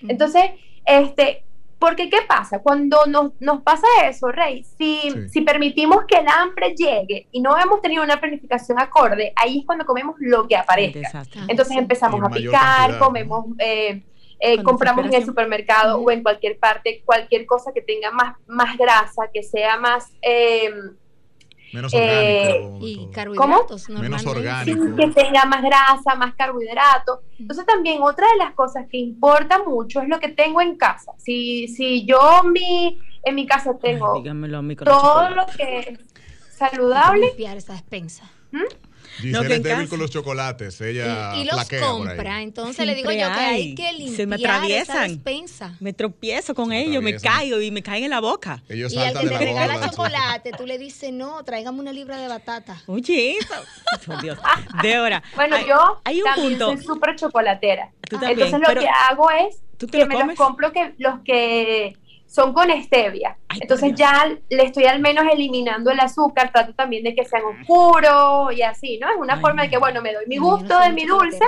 [0.08, 0.44] Entonces,
[0.86, 1.44] este,
[1.80, 2.60] porque ¿qué pasa?
[2.60, 7.58] Cuando nos, nos pasa eso, Rey, si, si permitimos que el hambre llegue y no
[7.58, 11.24] hemos tenido una planificación acorde, ahí es cuando comemos lo que aparezca.
[11.48, 13.48] Entonces empezamos a picar, comemos...
[13.60, 14.02] Eh,
[14.46, 18.78] eh, compramos en el supermercado o en cualquier parte, cualquier cosa que tenga más, más
[18.78, 20.12] grasa, que sea más...
[20.22, 20.98] Em,
[21.72, 22.76] menos orgánico.
[22.76, 24.96] Eh, y carbohidratos, Menos orgánico.
[24.98, 27.20] que tenga más grasa, más carbohidratos.
[27.40, 31.14] Entonces también otra de las cosas que importa mucho es lo que tengo en casa.
[31.18, 34.22] Si, si yo mi, en mi casa tengo
[34.84, 36.00] todo lo que es
[36.54, 37.28] saludable.
[37.28, 38.30] Limpiar esa despensa.
[39.19, 39.21] ¿Mm?
[39.21, 43.39] Giselle es débil con los chocolates, ella y, los compra, entonces le digo yo que
[43.39, 45.08] hay que limpiar Se me atraviesan.
[45.10, 45.76] despensa.
[45.80, 48.63] Me tropiezo con ellos, me caigo y me caen en la boca.
[48.69, 52.28] Ellos y al que te regala chocolate, tú le dices, no, tráigame una libra de
[52.28, 52.82] batata.
[52.88, 53.38] Oye,
[54.08, 54.38] oh, Dios.
[54.82, 55.23] Débora.
[55.36, 56.78] Bueno, yo hay un también punto.
[56.78, 57.91] soy súper chocolatera.
[58.10, 61.97] Entonces lo que hago es que me los compro que los que
[62.34, 63.38] son con stevia.
[63.62, 68.52] Entonces ya le estoy al menos eliminando el azúcar, trato también de que sean oscuros
[68.58, 69.08] y así, ¿no?
[69.08, 71.46] Es una forma de que, bueno, me doy mi gusto de mi dulce.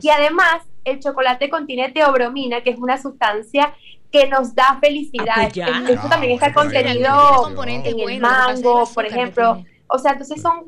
[0.00, 3.74] Y además, el chocolate contiene teobromina, que es una sustancia
[4.12, 5.34] que nos da felicidad.
[5.38, 9.64] Ah, pues Eso también está contenido en el mango, por ejemplo.
[9.88, 10.66] O sea, entonces son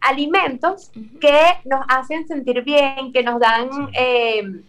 [0.00, 0.90] alimentos
[1.20, 3.68] que nos hacen sentir bien, que nos dan...
[3.92, 4.62] Eh,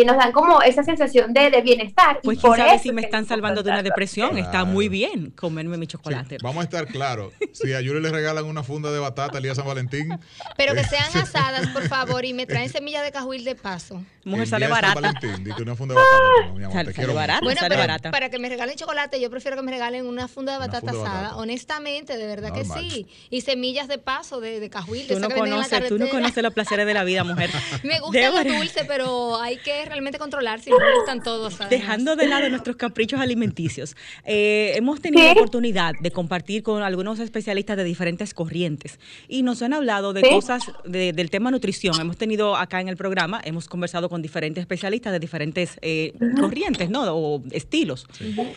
[0.00, 2.20] que nos dan como esa sensación de, de bienestar.
[2.22, 5.86] Pues quién sabe si me están salvando de una depresión, está muy bien comerme mi
[5.86, 6.38] chocolate.
[6.42, 9.52] vamos a estar claros, si a Yuri le regalan una funda de batata el día
[9.52, 10.18] de San Valentín.
[10.56, 14.02] Pero que eh, sean asadas, por favor, y me traen semillas de cajuil de paso.
[14.24, 15.00] Mujer sale barata.
[15.00, 16.52] Valentín, una funda de batata.
[16.54, 18.10] Mi amor, sale, barata, bueno, sale barata.
[18.10, 21.36] para que me regalen chocolate, yo prefiero que me regalen una funda de batata asada,
[21.36, 23.06] honestamente, de verdad que sí.
[23.28, 25.06] Y semillas de paso, de, de cajuil.
[25.06, 27.50] Tú, no conoces, tú no conoces los placeres de la vida, mujer.
[27.82, 31.58] me gusta lo dulce, pero hay que realmente controlar si no me gustan todos.
[31.68, 37.18] Dejando de lado nuestros caprichos alimenticios, eh, hemos tenido la oportunidad de compartir con algunos
[37.18, 42.00] especialistas de diferentes corrientes y nos han hablado de cosas del tema nutrición.
[42.00, 46.88] Hemos tenido acá en el programa, hemos conversado con diferentes especialistas de diferentes eh, corrientes,
[46.88, 47.02] ¿no?
[47.12, 48.06] O estilos.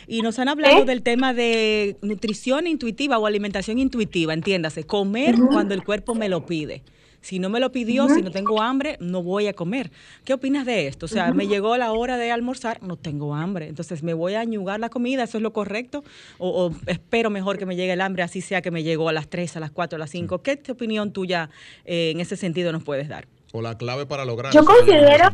[0.07, 5.73] Y nos han hablado del tema de nutrición intuitiva o alimentación intuitiva, entiéndase, comer cuando
[5.73, 6.83] el cuerpo me lo pide.
[7.23, 9.91] Si no me lo pidió, si no tengo hambre, no voy a comer.
[10.25, 11.05] ¿Qué opinas de esto?
[11.05, 13.69] O sea, me llegó la hora de almorzar, no tengo hambre.
[13.69, 15.23] Entonces, ¿me voy a añugar la comida?
[15.23, 16.03] ¿Eso es lo correcto?
[16.37, 19.29] ¿O, espero mejor que me llegue el hambre, así sea que me llegó a las
[19.29, 20.41] 3, a las 4, a las 5?
[20.41, 21.49] ¿Qué opinión tuya
[21.85, 23.25] eh, en ese sentido nos puedes dar?
[23.53, 24.51] O la clave para lograr.
[24.51, 25.29] Yo considero,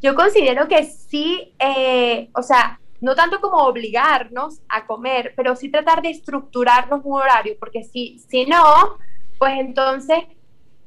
[0.00, 5.68] yo considero que sí, eh, o sea, no tanto como obligarnos a comer, pero sí
[5.70, 8.96] tratar de estructurarnos un horario, porque si, si no,
[9.38, 10.20] pues entonces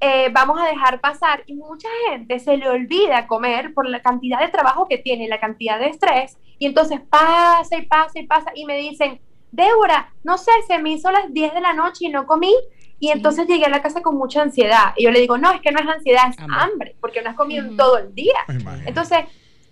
[0.03, 4.39] eh, vamos a dejar pasar y mucha gente se le olvida comer por la cantidad
[4.39, 8.51] de trabajo que tiene, la cantidad de estrés y entonces pasa y pasa y pasa
[8.55, 12.09] y me dicen, Débora, no sé, se me hizo las 10 de la noche y
[12.09, 12.51] no comí
[12.99, 14.93] y entonces llegué a la casa con mucha ansiedad.
[14.95, 17.35] Y yo le digo, no, es que no es ansiedad, es hambre, porque no has
[17.35, 18.37] comido todo el día.
[18.85, 19.19] Entonces,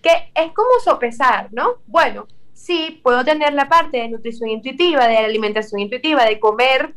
[0.01, 1.75] que es como sopesar, ¿no?
[1.85, 6.95] Bueno, sí, puedo tener la parte de nutrición intuitiva, de alimentación intuitiva, de comer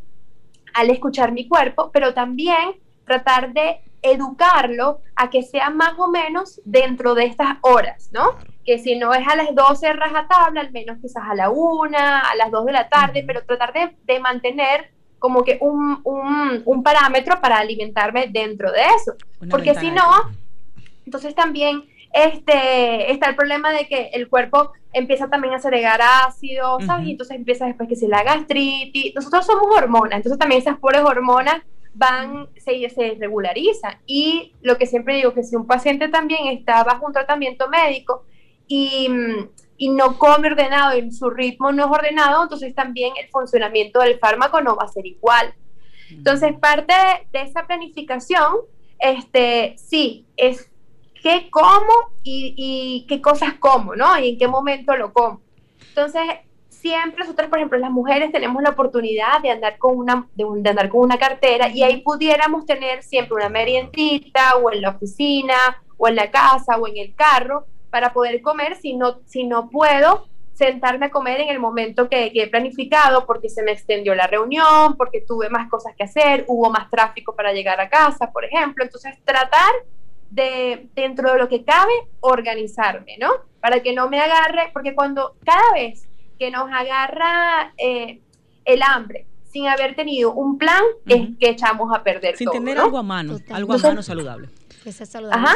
[0.75, 2.77] al escuchar mi cuerpo, pero también
[3.13, 8.37] tratar de educarlo a que sea más o menos dentro de estas horas, ¿no?
[8.65, 12.35] Que si no es a las 12 rajatabla, al menos quizás a la 1, a
[12.37, 17.59] las 2 de la tarde, pero tratar de, mantener como que un, un, parámetro para
[17.59, 19.15] alimentarme dentro de eso.
[19.49, 20.09] Porque si no,
[21.05, 26.79] entonces también este, está el problema de que el cuerpo empieza también a segregar ácido,
[26.87, 27.07] ¿sabes?
[27.07, 29.15] Y entonces empieza después que se la gastritis.
[29.15, 31.63] Nosotros somos hormonas, entonces también esas pobres hormonas
[31.95, 36.85] van, se, se regulariza Y lo que siempre digo, que si un paciente también está
[36.85, 38.25] bajo un tratamiento médico
[38.67, 39.09] y,
[39.77, 44.19] y no come ordenado y su ritmo no es ordenado, entonces también el funcionamiento del
[44.19, 45.55] fármaco no va a ser igual.
[46.11, 46.95] Entonces, parte
[47.33, 48.57] de, esa planificación,
[48.99, 50.71] este, sí, es
[51.23, 54.19] qué como y, y, qué cosas como, ¿no?
[54.19, 55.41] Y en qué momento lo como.
[55.89, 56.23] Entonces,
[56.83, 60.89] siempre nosotros, por ejemplo, las mujeres tenemos la oportunidad de andar con una, de, andar
[60.89, 65.55] con una cartera y ahí pudiéramos tener siempre una meriendita o en la oficina
[65.97, 69.71] o en la casa o en el carro para poder comer si no, si no
[69.71, 74.15] puedo sentarme a comer en el momento que, que, he planificado porque se me extendió
[74.17, 78.31] la reunión, porque tuve más cosas que hacer, hubo más tráfico para llegar a casa,
[78.33, 78.85] por ejemplo.
[78.85, 79.73] Entonces, tratar
[80.31, 83.31] de, dentro de lo que cabe, organizarme, ¿no?
[83.61, 86.07] Para que no me agarre, porque cuando cada vez
[86.43, 88.21] que nos agarra eh,
[88.65, 92.37] el hambre sin haber tenido un plan, es que echamos a perder.
[92.37, 94.49] Sin tener algo a mano, algo a mano saludable.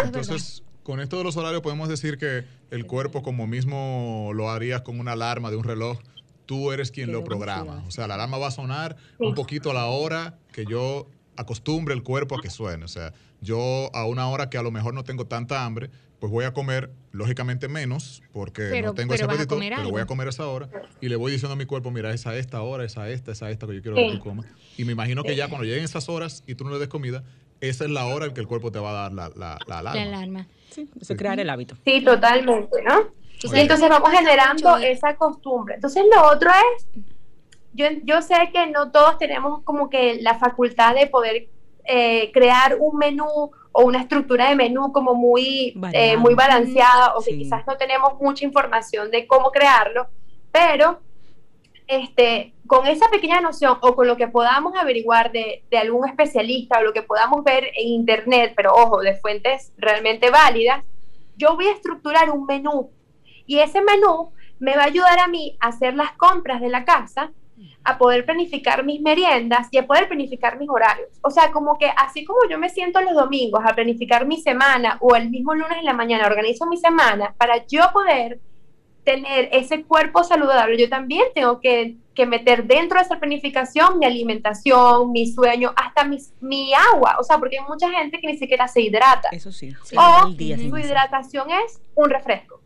[0.04, 4.82] Entonces, con esto de los horarios podemos decir que el cuerpo, como mismo lo harías
[4.82, 5.98] con una alarma de un reloj,
[6.44, 7.82] tú eres quien lo programa.
[7.88, 11.94] O sea, la alarma va a sonar un poquito a la hora que yo acostumbre
[11.94, 12.84] el cuerpo a que suene.
[12.84, 16.32] O sea, yo a una hora que a lo mejor no tengo tanta hambre, pues
[16.32, 20.30] voy a comer lógicamente menos porque no tengo ese apetito, pero voy a comer a
[20.30, 20.68] esa hora
[21.00, 23.32] y le voy diciendo a mi cuerpo, mira, es a esta hora, es a esta,
[23.32, 24.46] es a esta que yo quiero que tú comas.
[24.76, 27.22] Y me imagino que ya cuando lleguen esas horas y tú no le des comida,
[27.60, 29.78] esa es la hora en que el cuerpo te va a dar la, la, la
[29.78, 30.04] alarma.
[30.04, 30.46] La alarma.
[30.70, 31.76] Sí, eso crear el hábito.
[31.84, 33.12] Sí, totalmente, ¿no?
[33.42, 35.74] Y entonces vamos generando esa costumbre.
[35.74, 36.86] Entonces lo otro es,
[37.72, 41.48] yo, yo sé que no todos tenemos como que la facultad de poder
[41.84, 47.22] eh, crear un menú o una estructura de menú como muy, eh, muy balanceada o
[47.22, 50.08] que quizás no tenemos mucha información de cómo crearlo,
[50.50, 51.00] pero
[51.86, 56.78] este, con esa pequeña noción o con lo que podamos averiguar de, de, algún especialista
[56.78, 60.82] o lo que podamos ver en internet, pero ojo, de fuentes realmente válidas,
[61.36, 62.90] yo voy a estructurar un menú.
[63.44, 66.86] Y ese menú me va a ayudar a mí a hacer las compras de la
[66.86, 67.30] casa
[67.86, 71.08] a poder planificar mis meriendas y a poder planificar mis horarios.
[71.22, 74.98] O sea, como que así como yo me siento los domingos a planificar mi semana
[75.00, 78.40] o el mismo lunes en la mañana organizo mi semana para yo poder
[79.04, 81.96] tener ese cuerpo saludable, yo también tengo que,
[82.26, 87.18] meter dentro de esa planificación mi alimentación, mi sueño, hasta mi, mi agua.
[87.20, 89.28] O sea, porque hay mucha gente que ni siquiera se hidrata.
[89.30, 89.72] Eso sí.
[89.96, 92.56] o su hidratación es un refresco.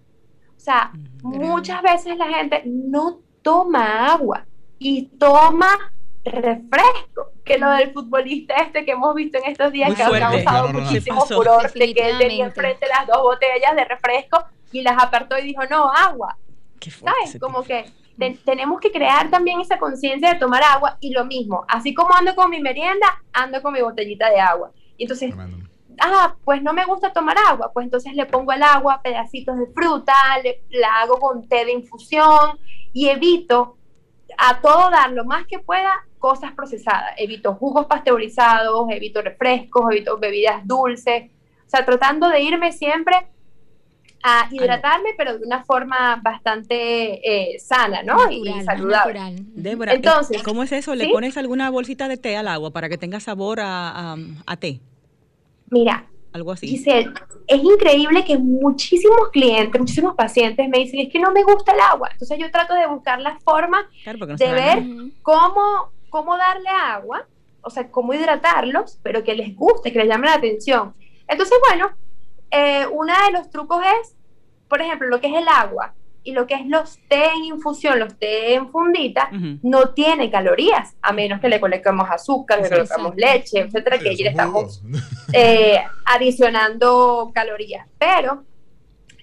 [0.56, 4.46] O sea, muchas veces la gente no toma agua
[4.80, 5.92] y toma
[6.24, 10.68] refresco, que lo del futbolista este que hemos visto en estos días que ha causado
[10.70, 15.38] muchísimo furor, de que él tenía enfrente las dos botellas de refresco y las apartó
[15.38, 16.36] y dijo, no, agua.
[16.80, 17.38] ¿Sabes?
[17.38, 17.92] Como que
[18.44, 22.34] tenemos que crear también esa conciencia de tomar agua y lo mismo, así como ando
[22.34, 24.72] con mi merienda, ando con mi botellita de agua.
[24.96, 25.34] Y entonces,
[26.00, 29.66] ah, pues no me gusta tomar agua, pues entonces le pongo el agua, pedacitos de
[29.66, 32.58] fruta, le, la hago con té de infusión
[32.92, 33.76] y evito
[34.38, 37.12] a todo dar lo más que pueda cosas procesadas.
[37.16, 41.30] Evito jugos pasteurizados, evito refrescos, evito bebidas dulces.
[41.66, 43.16] O sea, tratando de irme siempre
[44.22, 48.30] a hidratarme, pero de una forma bastante eh, sana, ¿no?
[48.30, 49.18] y saludable.
[49.54, 50.94] Débora, Entonces, ¿cómo es eso?
[50.94, 54.16] ¿Le pones alguna bolsita de té al agua para que tenga sabor a,
[54.46, 54.80] a, té?
[55.70, 56.68] Mira, algo así.
[56.68, 57.12] Giselle,
[57.46, 61.80] es increíble que muchísimos clientes, muchísimos pacientes me dicen, es que no me gusta el
[61.80, 62.08] agua.
[62.12, 64.82] Entonces yo trato de buscar la forma de ver
[65.22, 67.26] cómo, cómo darle agua,
[67.62, 70.94] o sea, cómo hidratarlos, pero que les guste, que les llame la atención.
[71.26, 71.90] Entonces, bueno,
[72.50, 74.16] eh, uno de los trucos es,
[74.68, 77.98] por ejemplo, lo que es el agua y lo que es los té en infusión,
[77.98, 79.30] los té en fundita,
[79.62, 84.30] no tiene calorías, a menos que le coloquemos azúcar, le coloquemos leche, etcétera, que ya
[84.30, 84.83] estamos
[85.33, 87.88] eh, adicionando calorías.
[87.98, 88.44] Pero,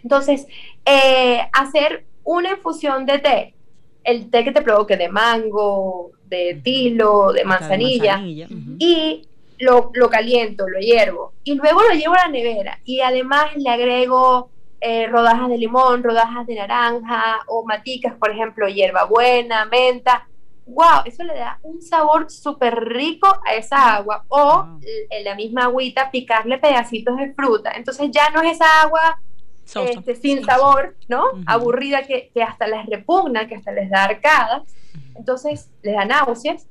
[0.02, 0.48] entonces,
[0.86, 3.54] eh, hacer una infusión de té,
[4.04, 9.28] el té que te provoque de mango, de tilo, de manzanilla, y
[9.60, 13.70] lo, lo, caliento, lo hiervo y luego lo llevo a la nevera y además le
[13.70, 20.28] agrego eh, rodajas de limón, rodajas de naranja o maticas, por ejemplo, hierbabuena, menta.
[20.66, 21.04] ¡Wow!
[21.06, 24.26] Eso le da un sabor súper rico a esa agua.
[24.28, 24.68] O
[25.10, 27.72] en la misma agüita picarle pedacitos de fruta.
[27.72, 29.20] Entonces ya no es esa agua
[29.76, 31.24] este, sin sabor, ¿no?
[31.46, 34.64] Aburrida que, que, hasta les repugna, que hasta les da arcadas.
[35.16, 36.68] Entonces les da náuseas.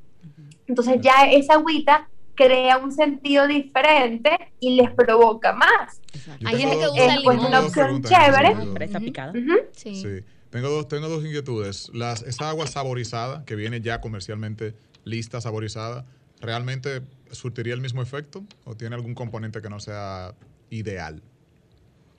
[0.66, 6.00] Entonces ya esa agüita crea un sentido diferente y les provoca más.
[6.44, 8.56] Hay gente que usa pues una opción chévere.
[9.00, 9.32] picada.
[9.72, 10.22] sí.
[10.50, 11.90] Tengo dos, tengo dos inquietudes.
[11.92, 16.06] Las, esa agua saborizada, que viene ya comercialmente lista, saborizada,
[16.40, 20.34] ¿realmente surtiría el mismo efecto o tiene algún componente que no sea
[20.70, 21.22] ideal?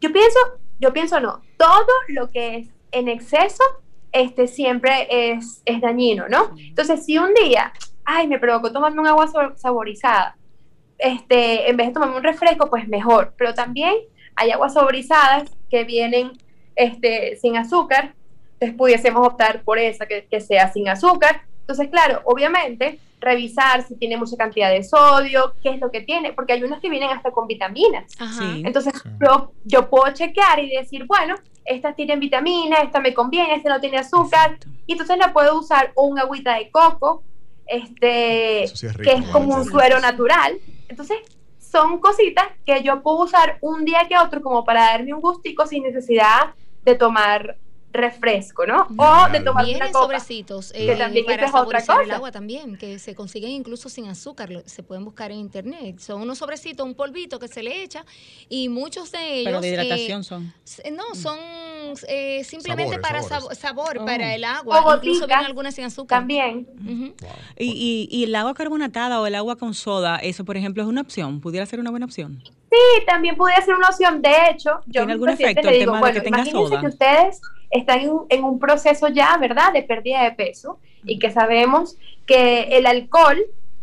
[0.02, 0.40] Yo pienso,
[0.80, 1.42] yo pienso no.
[1.58, 3.64] Todo lo que es en exceso
[4.12, 6.56] este, siempre es, es dañino, ¿no?
[6.58, 7.74] Entonces, si un día
[8.08, 10.38] ay, me provocó tomarme un agua saborizada.
[10.98, 13.34] Este, en vez de tomarme un refresco, pues mejor.
[13.38, 13.94] Pero también
[14.36, 16.32] hay aguas saborizadas que vienen
[16.76, 18.14] este, sin azúcar,
[18.54, 21.42] entonces pudiésemos optar por esa que, sea sin azúcar.
[21.60, 26.32] Entonces, claro, obviamente, revisar si tiene mucha cantidad de sodio, qué es lo que tiene,
[26.32, 28.06] porque hay unas que vienen hasta con vitaminas.
[28.64, 33.70] Entonces, yo, yo puedo chequear y decir, bueno, estas tienen vitaminas, esta me conviene, esta
[33.70, 37.24] no tiene azúcar, y entonces la puedo usar o un agüita de coco,
[37.68, 38.66] este,
[39.04, 40.58] que es como un suero natural.
[40.88, 41.18] Entonces,
[41.60, 45.66] son cositas que yo puedo usar un día que otro como para darme un gustico
[45.66, 46.54] sin necesidad
[46.84, 47.58] de tomar
[47.92, 48.88] refresco, ¿no?
[48.98, 53.90] O de tomar Vienen sobrecitos eh, para saborizar el agua también, que se consiguen incluso
[53.90, 56.00] sin azúcar, se pueden buscar en internet.
[56.00, 58.06] Son unos sobrecitos, un polvito que se le echa
[58.50, 59.46] y muchos de ellos...
[59.46, 60.54] Pero de hidratación eh, son.
[60.96, 61.38] No, son
[62.08, 64.36] eh, simplemente para sabor, para oh.
[64.36, 64.96] el agua.
[64.98, 66.20] incluso vienen algunas sin azúcar.
[66.20, 66.68] También.
[67.58, 71.02] y, y, el agua carbonatada o el agua con soda, eso por ejemplo es una
[71.02, 72.42] opción, pudiera ser una buena opción.
[72.70, 74.22] Sí, también pudiera ser una opción.
[74.22, 76.82] De hecho, yo ¿Tiene algún efecto el tema de que tenga soda?
[76.82, 77.40] que ustedes
[77.78, 82.86] están en, un proceso ya, ¿verdad?, de pérdida de peso y que sabemos que el
[82.86, 83.38] alcohol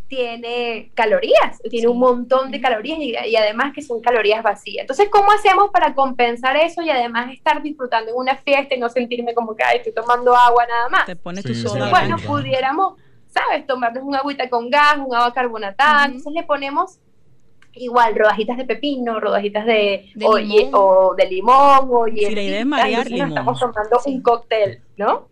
[0.09, 4.83] tiene calorías, tiene un montón de calorías y, además que son calorías vacías.
[4.83, 8.88] Entonces, ¿cómo hacemos para compensar eso y además estar disfrutando en una fiesta y no
[8.88, 11.07] sentirme como que estoy tomando agua nada más?
[11.07, 11.90] Te pones tu soda.
[11.90, 12.94] Bueno, pudiéramos,
[13.28, 13.66] ¿sabes?
[13.66, 16.98] Tomarnos un agüita con gas, un agua carbonatada, entonces le ponemos
[17.76, 20.10] igual rodajitas de pepino, rodajitas de,
[20.72, 23.28] o de limón o Sí, la idea es marear limón.
[23.28, 25.28] Estamos tomando un cóctel, ¿no?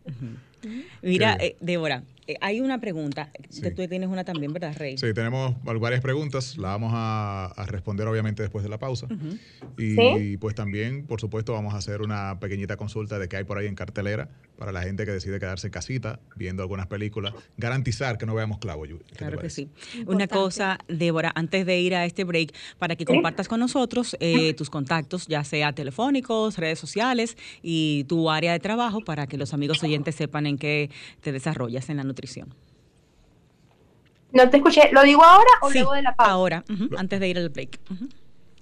[1.02, 3.30] Mira, eh, Débora, Eh, hay una pregunta,
[3.74, 4.96] tú tienes una también, ¿verdad, Rey?
[4.96, 9.08] Sí, tenemos varias preguntas, la vamos a, responder obviamente después de la pausa.
[9.76, 13.58] Y pues también, por supuesto, vamos a hacer una pequeñita consulta de qué hay por
[13.58, 18.18] ahí en cartelera para la gente que decide quedarse en casita viendo algunas películas, garantizar
[18.18, 18.84] que no veamos clavo.
[19.16, 19.68] Claro que sí.
[20.06, 24.54] Una cosa, Débora, antes de ir a este break, para que compartas con nosotros eh,
[24.54, 29.52] tus contactos, ya sea telefónicos, redes sociales y tu área de trabajo, para que los
[29.54, 30.90] amigos oyentes sepan en qué
[31.20, 32.54] te desarrollas en la nutrición.
[34.32, 36.32] No te escuché, ¿lo digo ahora o luego de la pausa?
[36.32, 36.64] Ahora,
[36.96, 37.80] antes de ir al break.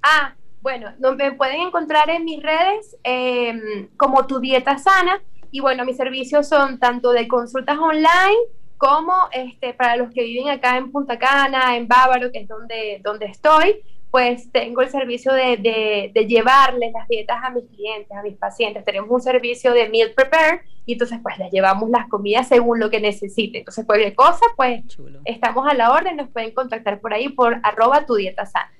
[0.02, 5.20] Ah, bueno, me pueden encontrar en mis redes em, como Tu Dieta Sana
[5.50, 8.38] y bueno, mis servicios son tanto de consultas online
[8.78, 13.00] como este, para los que viven acá en Punta Cana, en Bávaro, que es donde,
[13.04, 18.10] donde estoy, pues tengo el servicio de, de, de, llevarles las dietas a mis clientes,
[18.16, 18.84] a mis pacientes.
[18.84, 22.90] Tenemos un servicio de meal prepare y entonces pues les llevamos las comidas según lo
[22.90, 23.58] que necesite.
[23.58, 24.82] Entonces cualquier cosa, pues
[25.24, 28.70] estamos a la orden, nos pueden contactar por ahí por arroba tu dieta sana.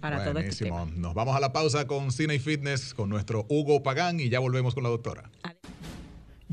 [0.00, 3.82] Para todo este Nos vamos a la pausa con Cine y Fitness con nuestro Hugo
[3.82, 5.30] Pagán y ya volvemos con la doctora.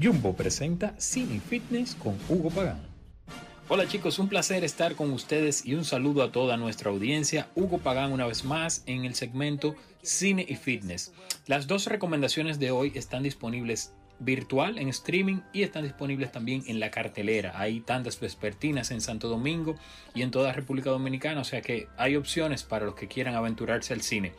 [0.02, 2.95] Jumbo presenta Cine y Fitness con Hugo Pagán.
[3.68, 7.50] Hola chicos, un placer estar con ustedes y un saludo a toda nuestra audiencia.
[7.56, 11.14] Hugo Pagán una vez más en el segmento Cine y Fitness.
[11.48, 16.80] Las dos recomendaciones de hoy están disponibles virtual en streaming y están disponibles también en
[16.80, 17.60] la cartelera.
[17.60, 19.76] Hay tantas vespertinas en Santo Domingo
[20.14, 23.96] y en toda República Dominicana, o sea que hay opciones para los que quieran aventurarse
[23.96, 24.34] al cine.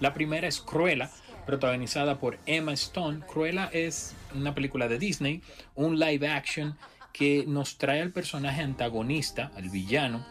[0.00, 1.10] La primera es Cruella,
[1.46, 3.20] protagonizada por Emma Stone.
[3.26, 5.40] Cruella es una película de Disney,
[5.74, 6.76] un live action
[7.16, 10.26] que nos trae al personaje antagonista, al villano,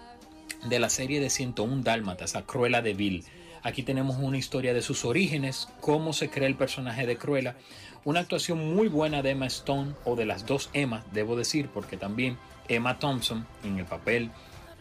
[0.69, 3.23] de la serie de 101 Dálmatas, a Cruella de Vil.
[3.63, 7.55] Aquí tenemos una historia de sus orígenes, cómo se crea el personaje de Cruella,
[8.03, 11.97] una actuación muy buena de Emma Stone, o de las dos Emma, debo decir, porque
[11.97, 14.29] también Emma Thompson, en el papel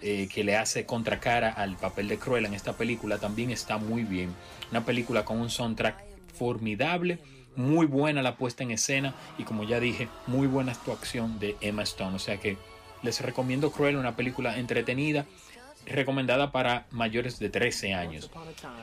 [0.03, 4.05] eh, que le hace contracara al papel de Cruella en esta película, también está muy
[4.05, 4.35] bien.
[4.71, 7.19] Una película con un soundtrack formidable,
[7.57, 11.83] muy buena la puesta en escena y como ya dije, muy buena actuación de Emma
[11.83, 12.17] Stone.
[12.17, 12.57] O sea que
[13.03, 15.27] les recomiendo Cruel, una película entretenida,
[15.87, 18.31] recomendada para mayores de 13 años.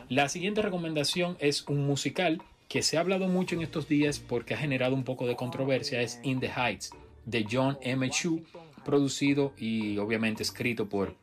[0.09, 4.53] La siguiente recomendación es un musical que se ha hablado mucho en estos días porque
[4.53, 6.91] ha generado un poco de controversia, es In the Heights
[7.25, 8.09] de John M.
[8.09, 8.43] Chu,
[8.85, 11.15] producido y obviamente escrito por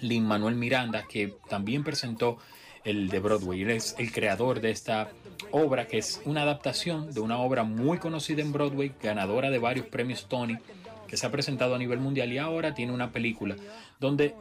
[0.00, 2.38] Lin Manuel Miranda, que también presentó
[2.84, 3.62] el de Broadway.
[3.70, 5.10] Es el creador de esta
[5.52, 9.86] obra, que es una adaptación de una obra muy conocida en Broadway, ganadora de varios
[9.86, 10.58] premios Tony,
[11.06, 13.56] que se ha presentado a nivel mundial y ahora tiene una película
[13.98, 14.34] donde,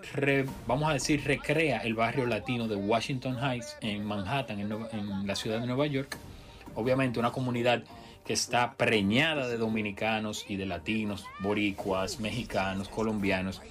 [0.68, 5.36] vamos a decir, recrea el barrio latino de Washington Heights en Manhattan, en, en la
[5.36, 6.16] ciudad de Nueva York.
[6.76, 7.84] Obviamente una comunidad
[8.26, 13.62] que está preñada de dominicanos y de latinos, boricuas, mexicanos, colombianos.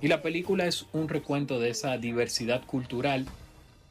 [0.00, 3.26] Y la película es un recuento de esa diversidad cultural,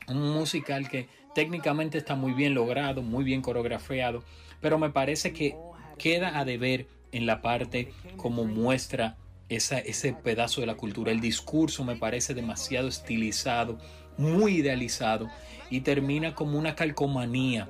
[0.08, 4.24] un musical que técnicamente está muy bien logrado, muy bien coreografiado,
[4.60, 5.56] pero me parece que
[5.98, 9.18] queda a deber en la parte como muestra
[9.50, 11.12] ese pedazo de la cultura.
[11.12, 13.78] El discurso me parece demasiado estilizado,
[14.18, 15.30] muy idealizado
[15.70, 17.68] y termina como una calcomanía,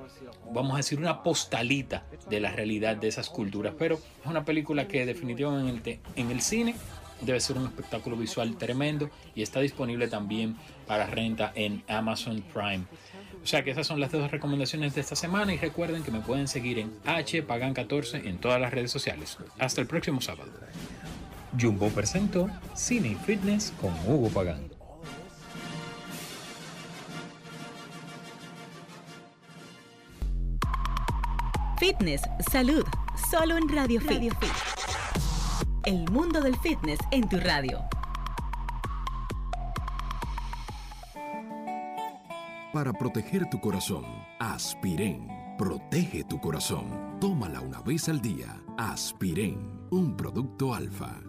[0.52, 3.74] vamos a decir una postalita de la realidad de esas culturas.
[3.78, 6.74] Pero es una película que definitivamente en el cine
[7.20, 10.56] debe ser un espectáculo visual tremendo y está disponible también
[10.86, 12.84] para renta en Amazon Prime.
[13.42, 16.20] O sea que esas son las dos recomendaciones de esta semana y recuerden que me
[16.20, 19.36] pueden seguir en hpagan14 en todas las redes sociales.
[19.58, 20.50] Hasta el próximo sábado.
[21.60, 24.70] Jumbo presentó Cine y Fitness con Hugo Pagán.
[31.78, 32.22] Fitness,
[32.52, 32.84] salud,
[33.28, 34.32] solo en Radio Fit.
[35.84, 37.82] El mundo del fitness en tu radio.
[42.82, 44.04] Para proteger tu corazón,
[44.40, 45.28] Aspiren.
[45.56, 47.16] Protege tu corazón.
[47.20, 48.60] Tómala una vez al día.
[48.76, 51.22] Aspiren, un producto alfa.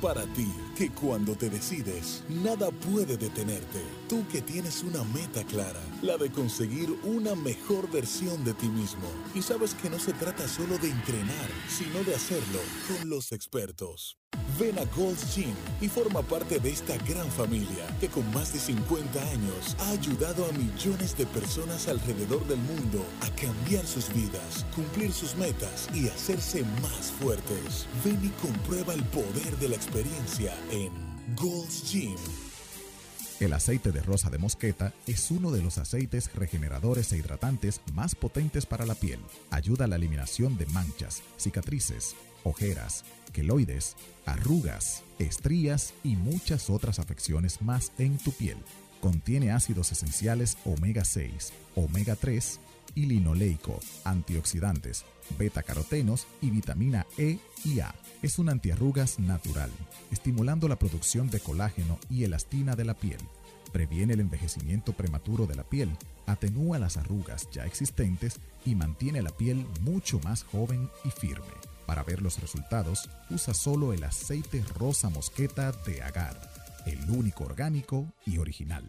[0.00, 3.82] Para ti, que cuando te decides, nada puede detenerte.
[4.08, 9.04] Tú que tienes una meta clara, la de conseguir una mejor versión de ti mismo.
[9.34, 14.16] Y sabes que no se trata solo de entrenar, sino de hacerlo con los expertos.
[14.62, 18.60] Ven a Gold's Gym y forma parte de esta gran familia que con más de
[18.60, 24.64] 50 años ha ayudado a millones de personas alrededor del mundo a cambiar sus vidas,
[24.72, 27.88] cumplir sus metas y hacerse más fuertes.
[28.04, 30.92] Ven y comprueba el poder de la experiencia en
[31.34, 32.14] Gold's Gym.
[33.40, 38.14] El aceite de rosa de mosqueta es uno de los aceites regeneradores e hidratantes más
[38.14, 39.18] potentes para la piel.
[39.50, 47.62] Ayuda a la eliminación de manchas, cicatrices, ojeras, queloides, arrugas, estrías y muchas otras afecciones
[47.62, 48.56] más en tu piel.
[49.00, 52.60] Contiene ácidos esenciales omega 6, omega 3
[52.94, 55.04] y linoleico, antioxidantes,
[55.38, 57.94] beta-carotenos y vitamina E y A.
[58.22, 59.70] Es un antiarrugas natural,
[60.10, 63.18] estimulando la producción de colágeno y elastina de la piel.
[63.72, 65.90] Previene el envejecimiento prematuro de la piel,
[66.26, 71.71] atenúa las arrugas ya existentes y mantiene la piel mucho más joven y firme.
[71.86, 76.38] Para ver los resultados, usa solo el aceite rosa mosqueta de agar,
[76.86, 78.84] el único orgánico y original.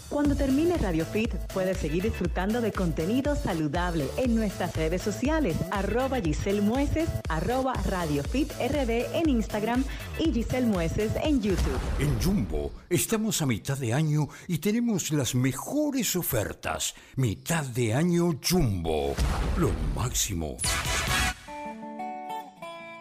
[0.10, 6.22] Cuando termine Radio Fit, puedes seguir disfrutando de contenido saludable en nuestras redes sociales, arroba
[6.22, 9.84] Giselle Mueces, arroba Radio Fit RD en Instagram
[10.20, 11.80] y Giselle Mueces en YouTube.
[12.00, 16.94] En Jumbo estamos a mitad de año y tenemos las mejores ofertas.
[17.16, 19.16] Mitad de año Jumbo.
[19.58, 20.58] Lo máximo.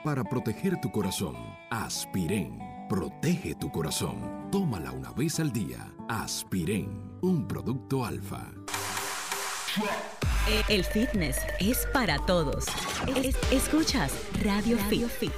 [0.03, 1.35] Para proteger tu corazón,
[1.71, 4.49] Aspiren Protege tu corazón.
[4.53, 5.91] Tómala una vez al día.
[6.07, 8.53] Aspiren, un producto alfa.
[10.69, 12.67] El fitness es para todos.
[13.51, 14.13] escuchas
[14.45, 15.33] Radio, Fit.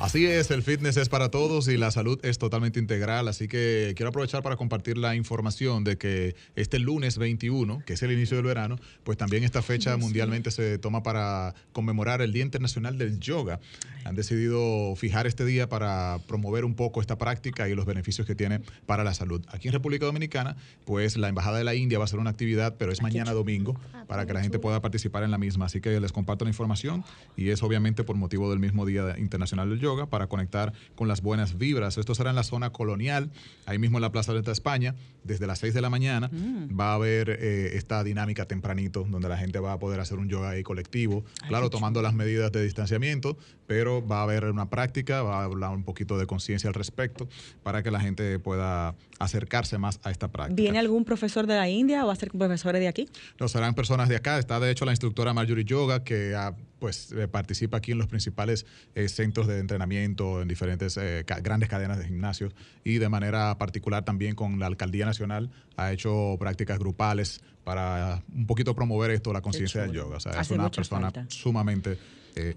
[0.00, 3.94] Así es, el fitness es para todos y la salud es totalmente integral, así que
[3.96, 8.36] quiero aprovechar para compartir la información de que este lunes 21, que es el inicio
[8.36, 13.18] del verano, pues también esta fecha mundialmente se toma para conmemorar el Día Internacional del
[13.18, 13.58] Yoga.
[14.04, 18.36] Han decidido fijar este día para promover un poco esta práctica y los beneficios que
[18.36, 19.44] tiene para la salud.
[19.48, 22.76] Aquí en República Dominicana, pues la Embajada de la India va a hacer una actividad,
[22.78, 25.80] pero es mañana domingo, ah, para que la gente pueda participar en la misma, así
[25.80, 27.04] que les comparto la información
[27.36, 31.22] y es obviamente por motivo del mismo Día Internacional del Yoga para conectar con las
[31.22, 31.98] buenas vibras.
[31.98, 33.30] Esto será en la zona colonial,
[33.66, 36.28] ahí mismo en la Plaza de España, desde las 6 de la mañana.
[36.28, 36.78] Mm.
[36.78, 40.28] Va a haber eh, esta dinámica tempranito, donde la gente va a poder hacer un
[40.28, 45.22] yoga ahí colectivo, claro, tomando las medidas de distanciamiento, pero va a haber una práctica,
[45.22, 47.28] va a hablar un poquito de conciencia al respecto,
[47.62, 50.60] para que la gente pueda acercarse más a esta práctica.
[50.60, 53.08] ¿Viene algún profesor de la India o va a ser profesores de aquí?
[53.38, 54.38] No, serán personas de acá.
[54.38, 58.06] Está de hecho la instructora Marjorie Yoga, que ha pues eh, participa aquí en los
[58.06, 62.54] principales eh, centros de entrenamiento, en diferentes eh, grandes cadenas de gimnasios
[62.84, 68.46] y de manera particular también con la Alcaldía Nacional ha hecho prácticas grupales para un
[68.46, 70.16] poquito promover esto, la conciencia del yoga.
[70.16, 71.98] O sea, es una persona sumamente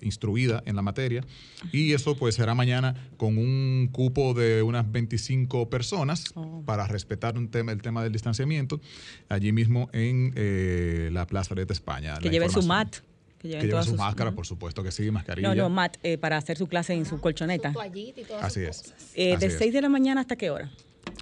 [0.01, 1.25] instruida en la materia
[1.71, 6.61] y eso pues será mañana con un cupo de unas 25 personas oh.
[6.65, 8.79] para respetar un tema, el tema del distanciamiento
[9.29, 12.17] allí mismo en la Plaza de España.
[12.19, 12.97] Que lleve su mat
[13.41, 15.49] que lleven, su máscara, por supuesto que sí, mascarilla.
[15.49, 17.73] No, no, Matt, eh, para hacer su clase en su colchoneta.
[18.39, 18.93] Así es.
[19.15, 20.69] Eh, ¿De 6 de la mañana hasta qué hora?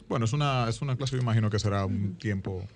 [0.09, 2.67] Bueno, es una, es una clase, me imagino que será un tiempo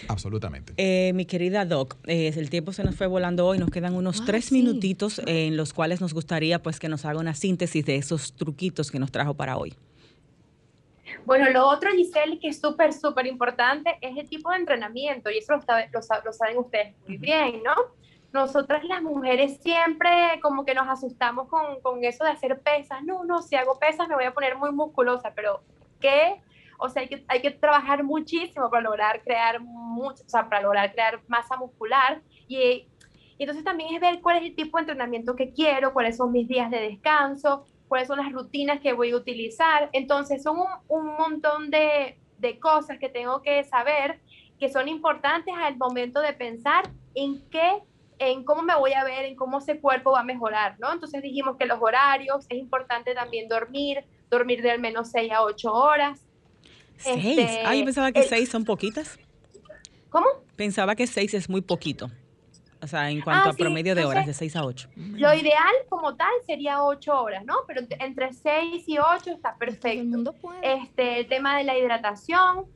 [0.08, 0.72] Absolutamente.
[0.76, 4.24] Eh, mi querida Doc, eh, el tiempo se nos fue volando hoy, nos quedan unos
[4.24, 8.32] tres minutitos en los cuales nos gustaría pues que nos haga una síntesis de esos
[8.32, 9.74] truquitos que nos trajo para hoy.
[11.24, 15.38] Bueno, lo otro, Giselle, que es súper, súper importante, es el tipo de entrenamiento, y
[15.38, 15.60] eso lo,
[16.24, 17.74] lo, saben ustedes muy bien, ¿no?
[18.32, 20.10] Nosotras las mujeres siempre
[20.40, 23.02] como que nos asustamos con, con, eso de hacer pesas.
[23.02, 25.62] No, no, si hago pesas me voy a poner muy musculosa, pero
[25.98, 26.40] ¿qué?
[26.78, 30.62] O sea, hay que, hay que trabajar muchísimo para lograr crear mucho, o sea, para
[30.62, 32.22] lograr crear masa muscular.
[32.46, 32.86] Y, y
[33.38, 36.46] entonces también es ver cuál es el tipo de entrenamiento que quiero, cuáles son mis
[36.46, 39.90] días de descanso, cuáles son las rutinas que voy a utilizar.
[39.92, 42.16] Entonces son un, montón de,
[42.60, 44.20] cosas que tengo que saber
[44.60, 47.82] que son importantes al momento de pensar en qué
[48.20, 50.92] en cómo me voy a ver, en cómo ese cuerpo va a mejorar, ¿no?
[50.92, 55.42] Entonces dijimos que los horarios, es importante también dormir, dormir de al menos 6 a
[55.42, 56.20] 8 horas.
[56.98, 57.38] ¿Seis?
[57.38, 59.18] Este, ah, yo pensaba que 6 son poquitas.
[60.10, 60.26] ¿Cómo?
[60.54, 62.10] Pensaba que 6 es muy poquito.
[62.82, 64.88] O sea, en cuanto ah, a promedio de horas, de 6 a 8.
[64.96, 67.54] Lo ideal como tal sería 8 horas, ¿no?
[67.66, 70.34] Pero entre 6 y 8 está perfecto.
[70.62, 72.66] Este, el tema de la hidratación,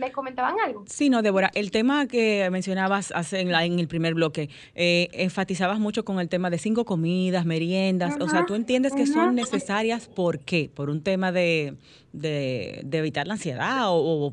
[0.00, 0.84] ¿Me comentaban algo?
[0.86, 5.78] Sí, no, Débora, el tema que mencionabas hace en, en el primer bloque, eh, enfatizabas
[5.78, 10.08] mucho con el tema de cinco comidas, meriendas, o sea, tú entiendes que son necesarias,
[10.08, 10.70] ¿por qué?
[10.74, 11.76] ¿Por un tema de,
[12.12, 14.32] de, evitar la ansiedad o,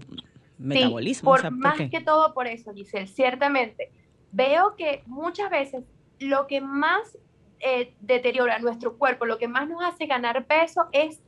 [0.57, 1.31] metabolismo?
[1.31, 3.91] por, más que todo por eso, Giselle, ciertamente
[4.31, 5.83] veo que muchas veces
[6.19, 7.17] lo que más
[7.59, 11.21] eh, deteriora nuestro cuerpo, lo que más nos hace ganar peso es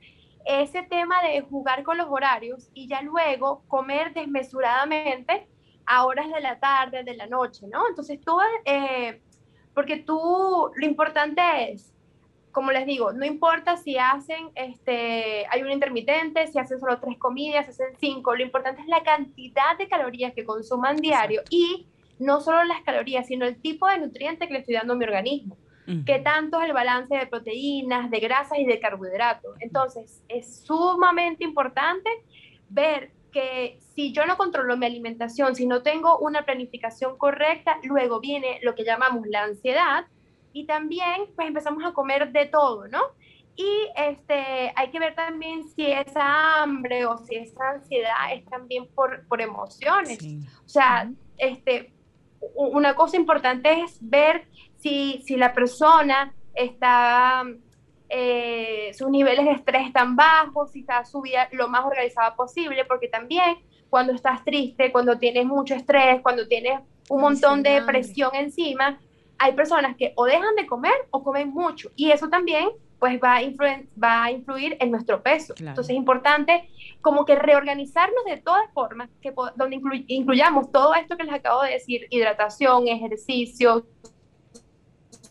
[0.45, 5.47] ese tema de jugar con los horarios y ya luego comer desmesuradamente
[5.86, 7.88] a horas de la tarde, de la noche, ¿no?
[7.88, 9.22] Entonces tú, eh,
[9.74, 11.41] porque tú, lo importante
[11.72, 11.93] es,
[12.52, 17.18] como les digo, no importa si hacen, este, hay un intermitente, si hacen solo tres
[17.18, 21.88] comidas, si hacen cinco, lo importante es la cantidad de calorías que consuman diario y
[22.20, 25.06] no solo las calorías, sino el tipo de nutriente que le estoy dando a mi
[25.06, 25.58] organismo.
[26.06, 29.56] ¿Qué tanto es el balance de proteínas, de grasas y de carbohidratos?
[29.60, 32.08] Entonces, es sumamente importante
[32.70, 38.20] ver que si yo no controlo mi alimentación, si no tengo una planificación correcta, luego
[38.20, 40.06] viene lo que llamamos la ansiedad
[40.54, 43.02] y también pues empezamos a comer de todo, ¿no?
[43.56, 48.88] Y este, hay que ver también si esa hambre o si esa ansiedad es también
[48.94, 50.20] por, por emociones.
[50.66, 51.92] O sea, este,
[52.56, 54.46] una cosa importante es ver
[54.78, 57.44] si, si la persona está,
[58.10, 62.86] eh, sus niveles de estrés están bajos, si está su vida lo más organizada posible,
[62.86, 63.58] porque también
[63.90, 66.80] cuando estás triste, cuando tienes mucho estrés, cuando tienes
[67.10, 69.00] un montón de presión encima,
[69.38, 71.90] hay personas que o dejan de comer o comen mucho.
[71.96, 72.70] Y eso también
[73.00, 73.41] pues va a,
[74.02, 75.54] va a influir en nuestro peso.
[75.58, 76.70] Entonces es importante
[77.02, 81.72] como que reorganizarnos de todas formas, que donde incluyamos todo esto que les acabo de
[81.72, 83.88] decir, hidratación, ejercicio,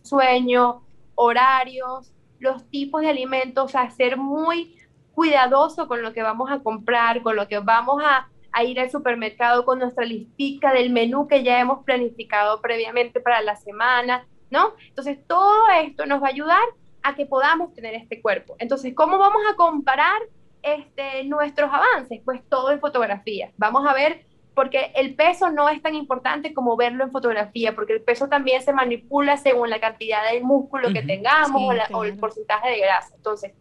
[0.02, 0.82] sueño,
[1.14, 4.76] horarios, los tipos de alimentos, o sea, ser muy
[5.14, 8.90] cuidadoso con lo que vamos a comprar, con lo que vamos a, a ir al
[8.90, 14.74] supermercado con nuestra listica del menú que ya hemos planificado previamente para la semana, ¿no?
[14.88, 16.62] Entonces, todo esto nos va a ayudar
[17.08, 18.56] a que podamos tener este cuerpo.
[18.58, 20.20] Entonces, ¿cómo vamos a comparar
[20.62, 22.20] este, nuestros avances?
[22.24, 23.50] Pues todo en fotografía.
[23.56, 27.94] Vamos a ver, porque el peso no es tan importante como verlo en fotografía, porque
[27.94, 32.70] el peso también se manipula según la cantidad de músculo que tengamos o, el porcentaje
[32.70, 33.14] de grasa.
[33.14, 33.52] Entonces,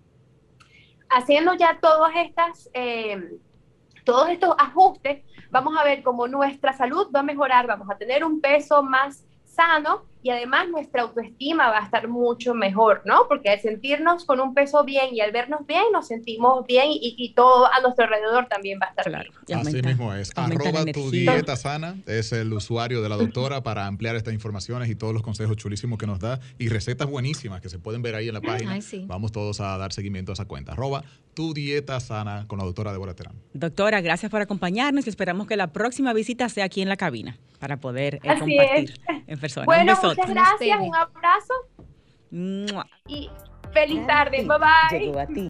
[1.09, 3.37] haciendo ya todas estas, eh,
[4.03, 8.23] todos estos ajustes, vamos a ver cómo nuestra salud va a mejorar, vamos a tener
[8.23, 13.27] un peso más sano y además nuestra autoestima va a estar mucho mejor, ¿no?
[13.27, 17.33] Porque al sentirnos con un peso bien y al vernos bien, nos sentimos bien y,
[17.35, 19.59] todo a nuestro alrededor también va a estar claro, bien.
[19.59, 20.31] Así mismo es.
[20.35, 24.95] Arroba tu dieta sana es el usuario de la doctora para ampliar estas informaciones y
[24.95, 28.27] todos los consejos chulísimos que nos da y recetas buenísimas que se pueden ver ahí
[28.27, 28.79] en la página.
[29.05, 30.73] Vamos todos a dar seguimiento a esa cuenta.
[30.73, 31.03] Arroba
[31.33, 33.35] tu dieta sana con la doctora Débora Terán.
[33.53, 37.37] Doctora, gracias por acompañarnos y esperamos que la próxima visita sea aquí en la cabina
[37.59, 39.65] para poder eh, compartir en persona.
[39.65, 41.53] Bueno, muchas gracias, un abrazo
[43.07, 43.29] y
[43.73, 45.45] feliz tarde, bye bye.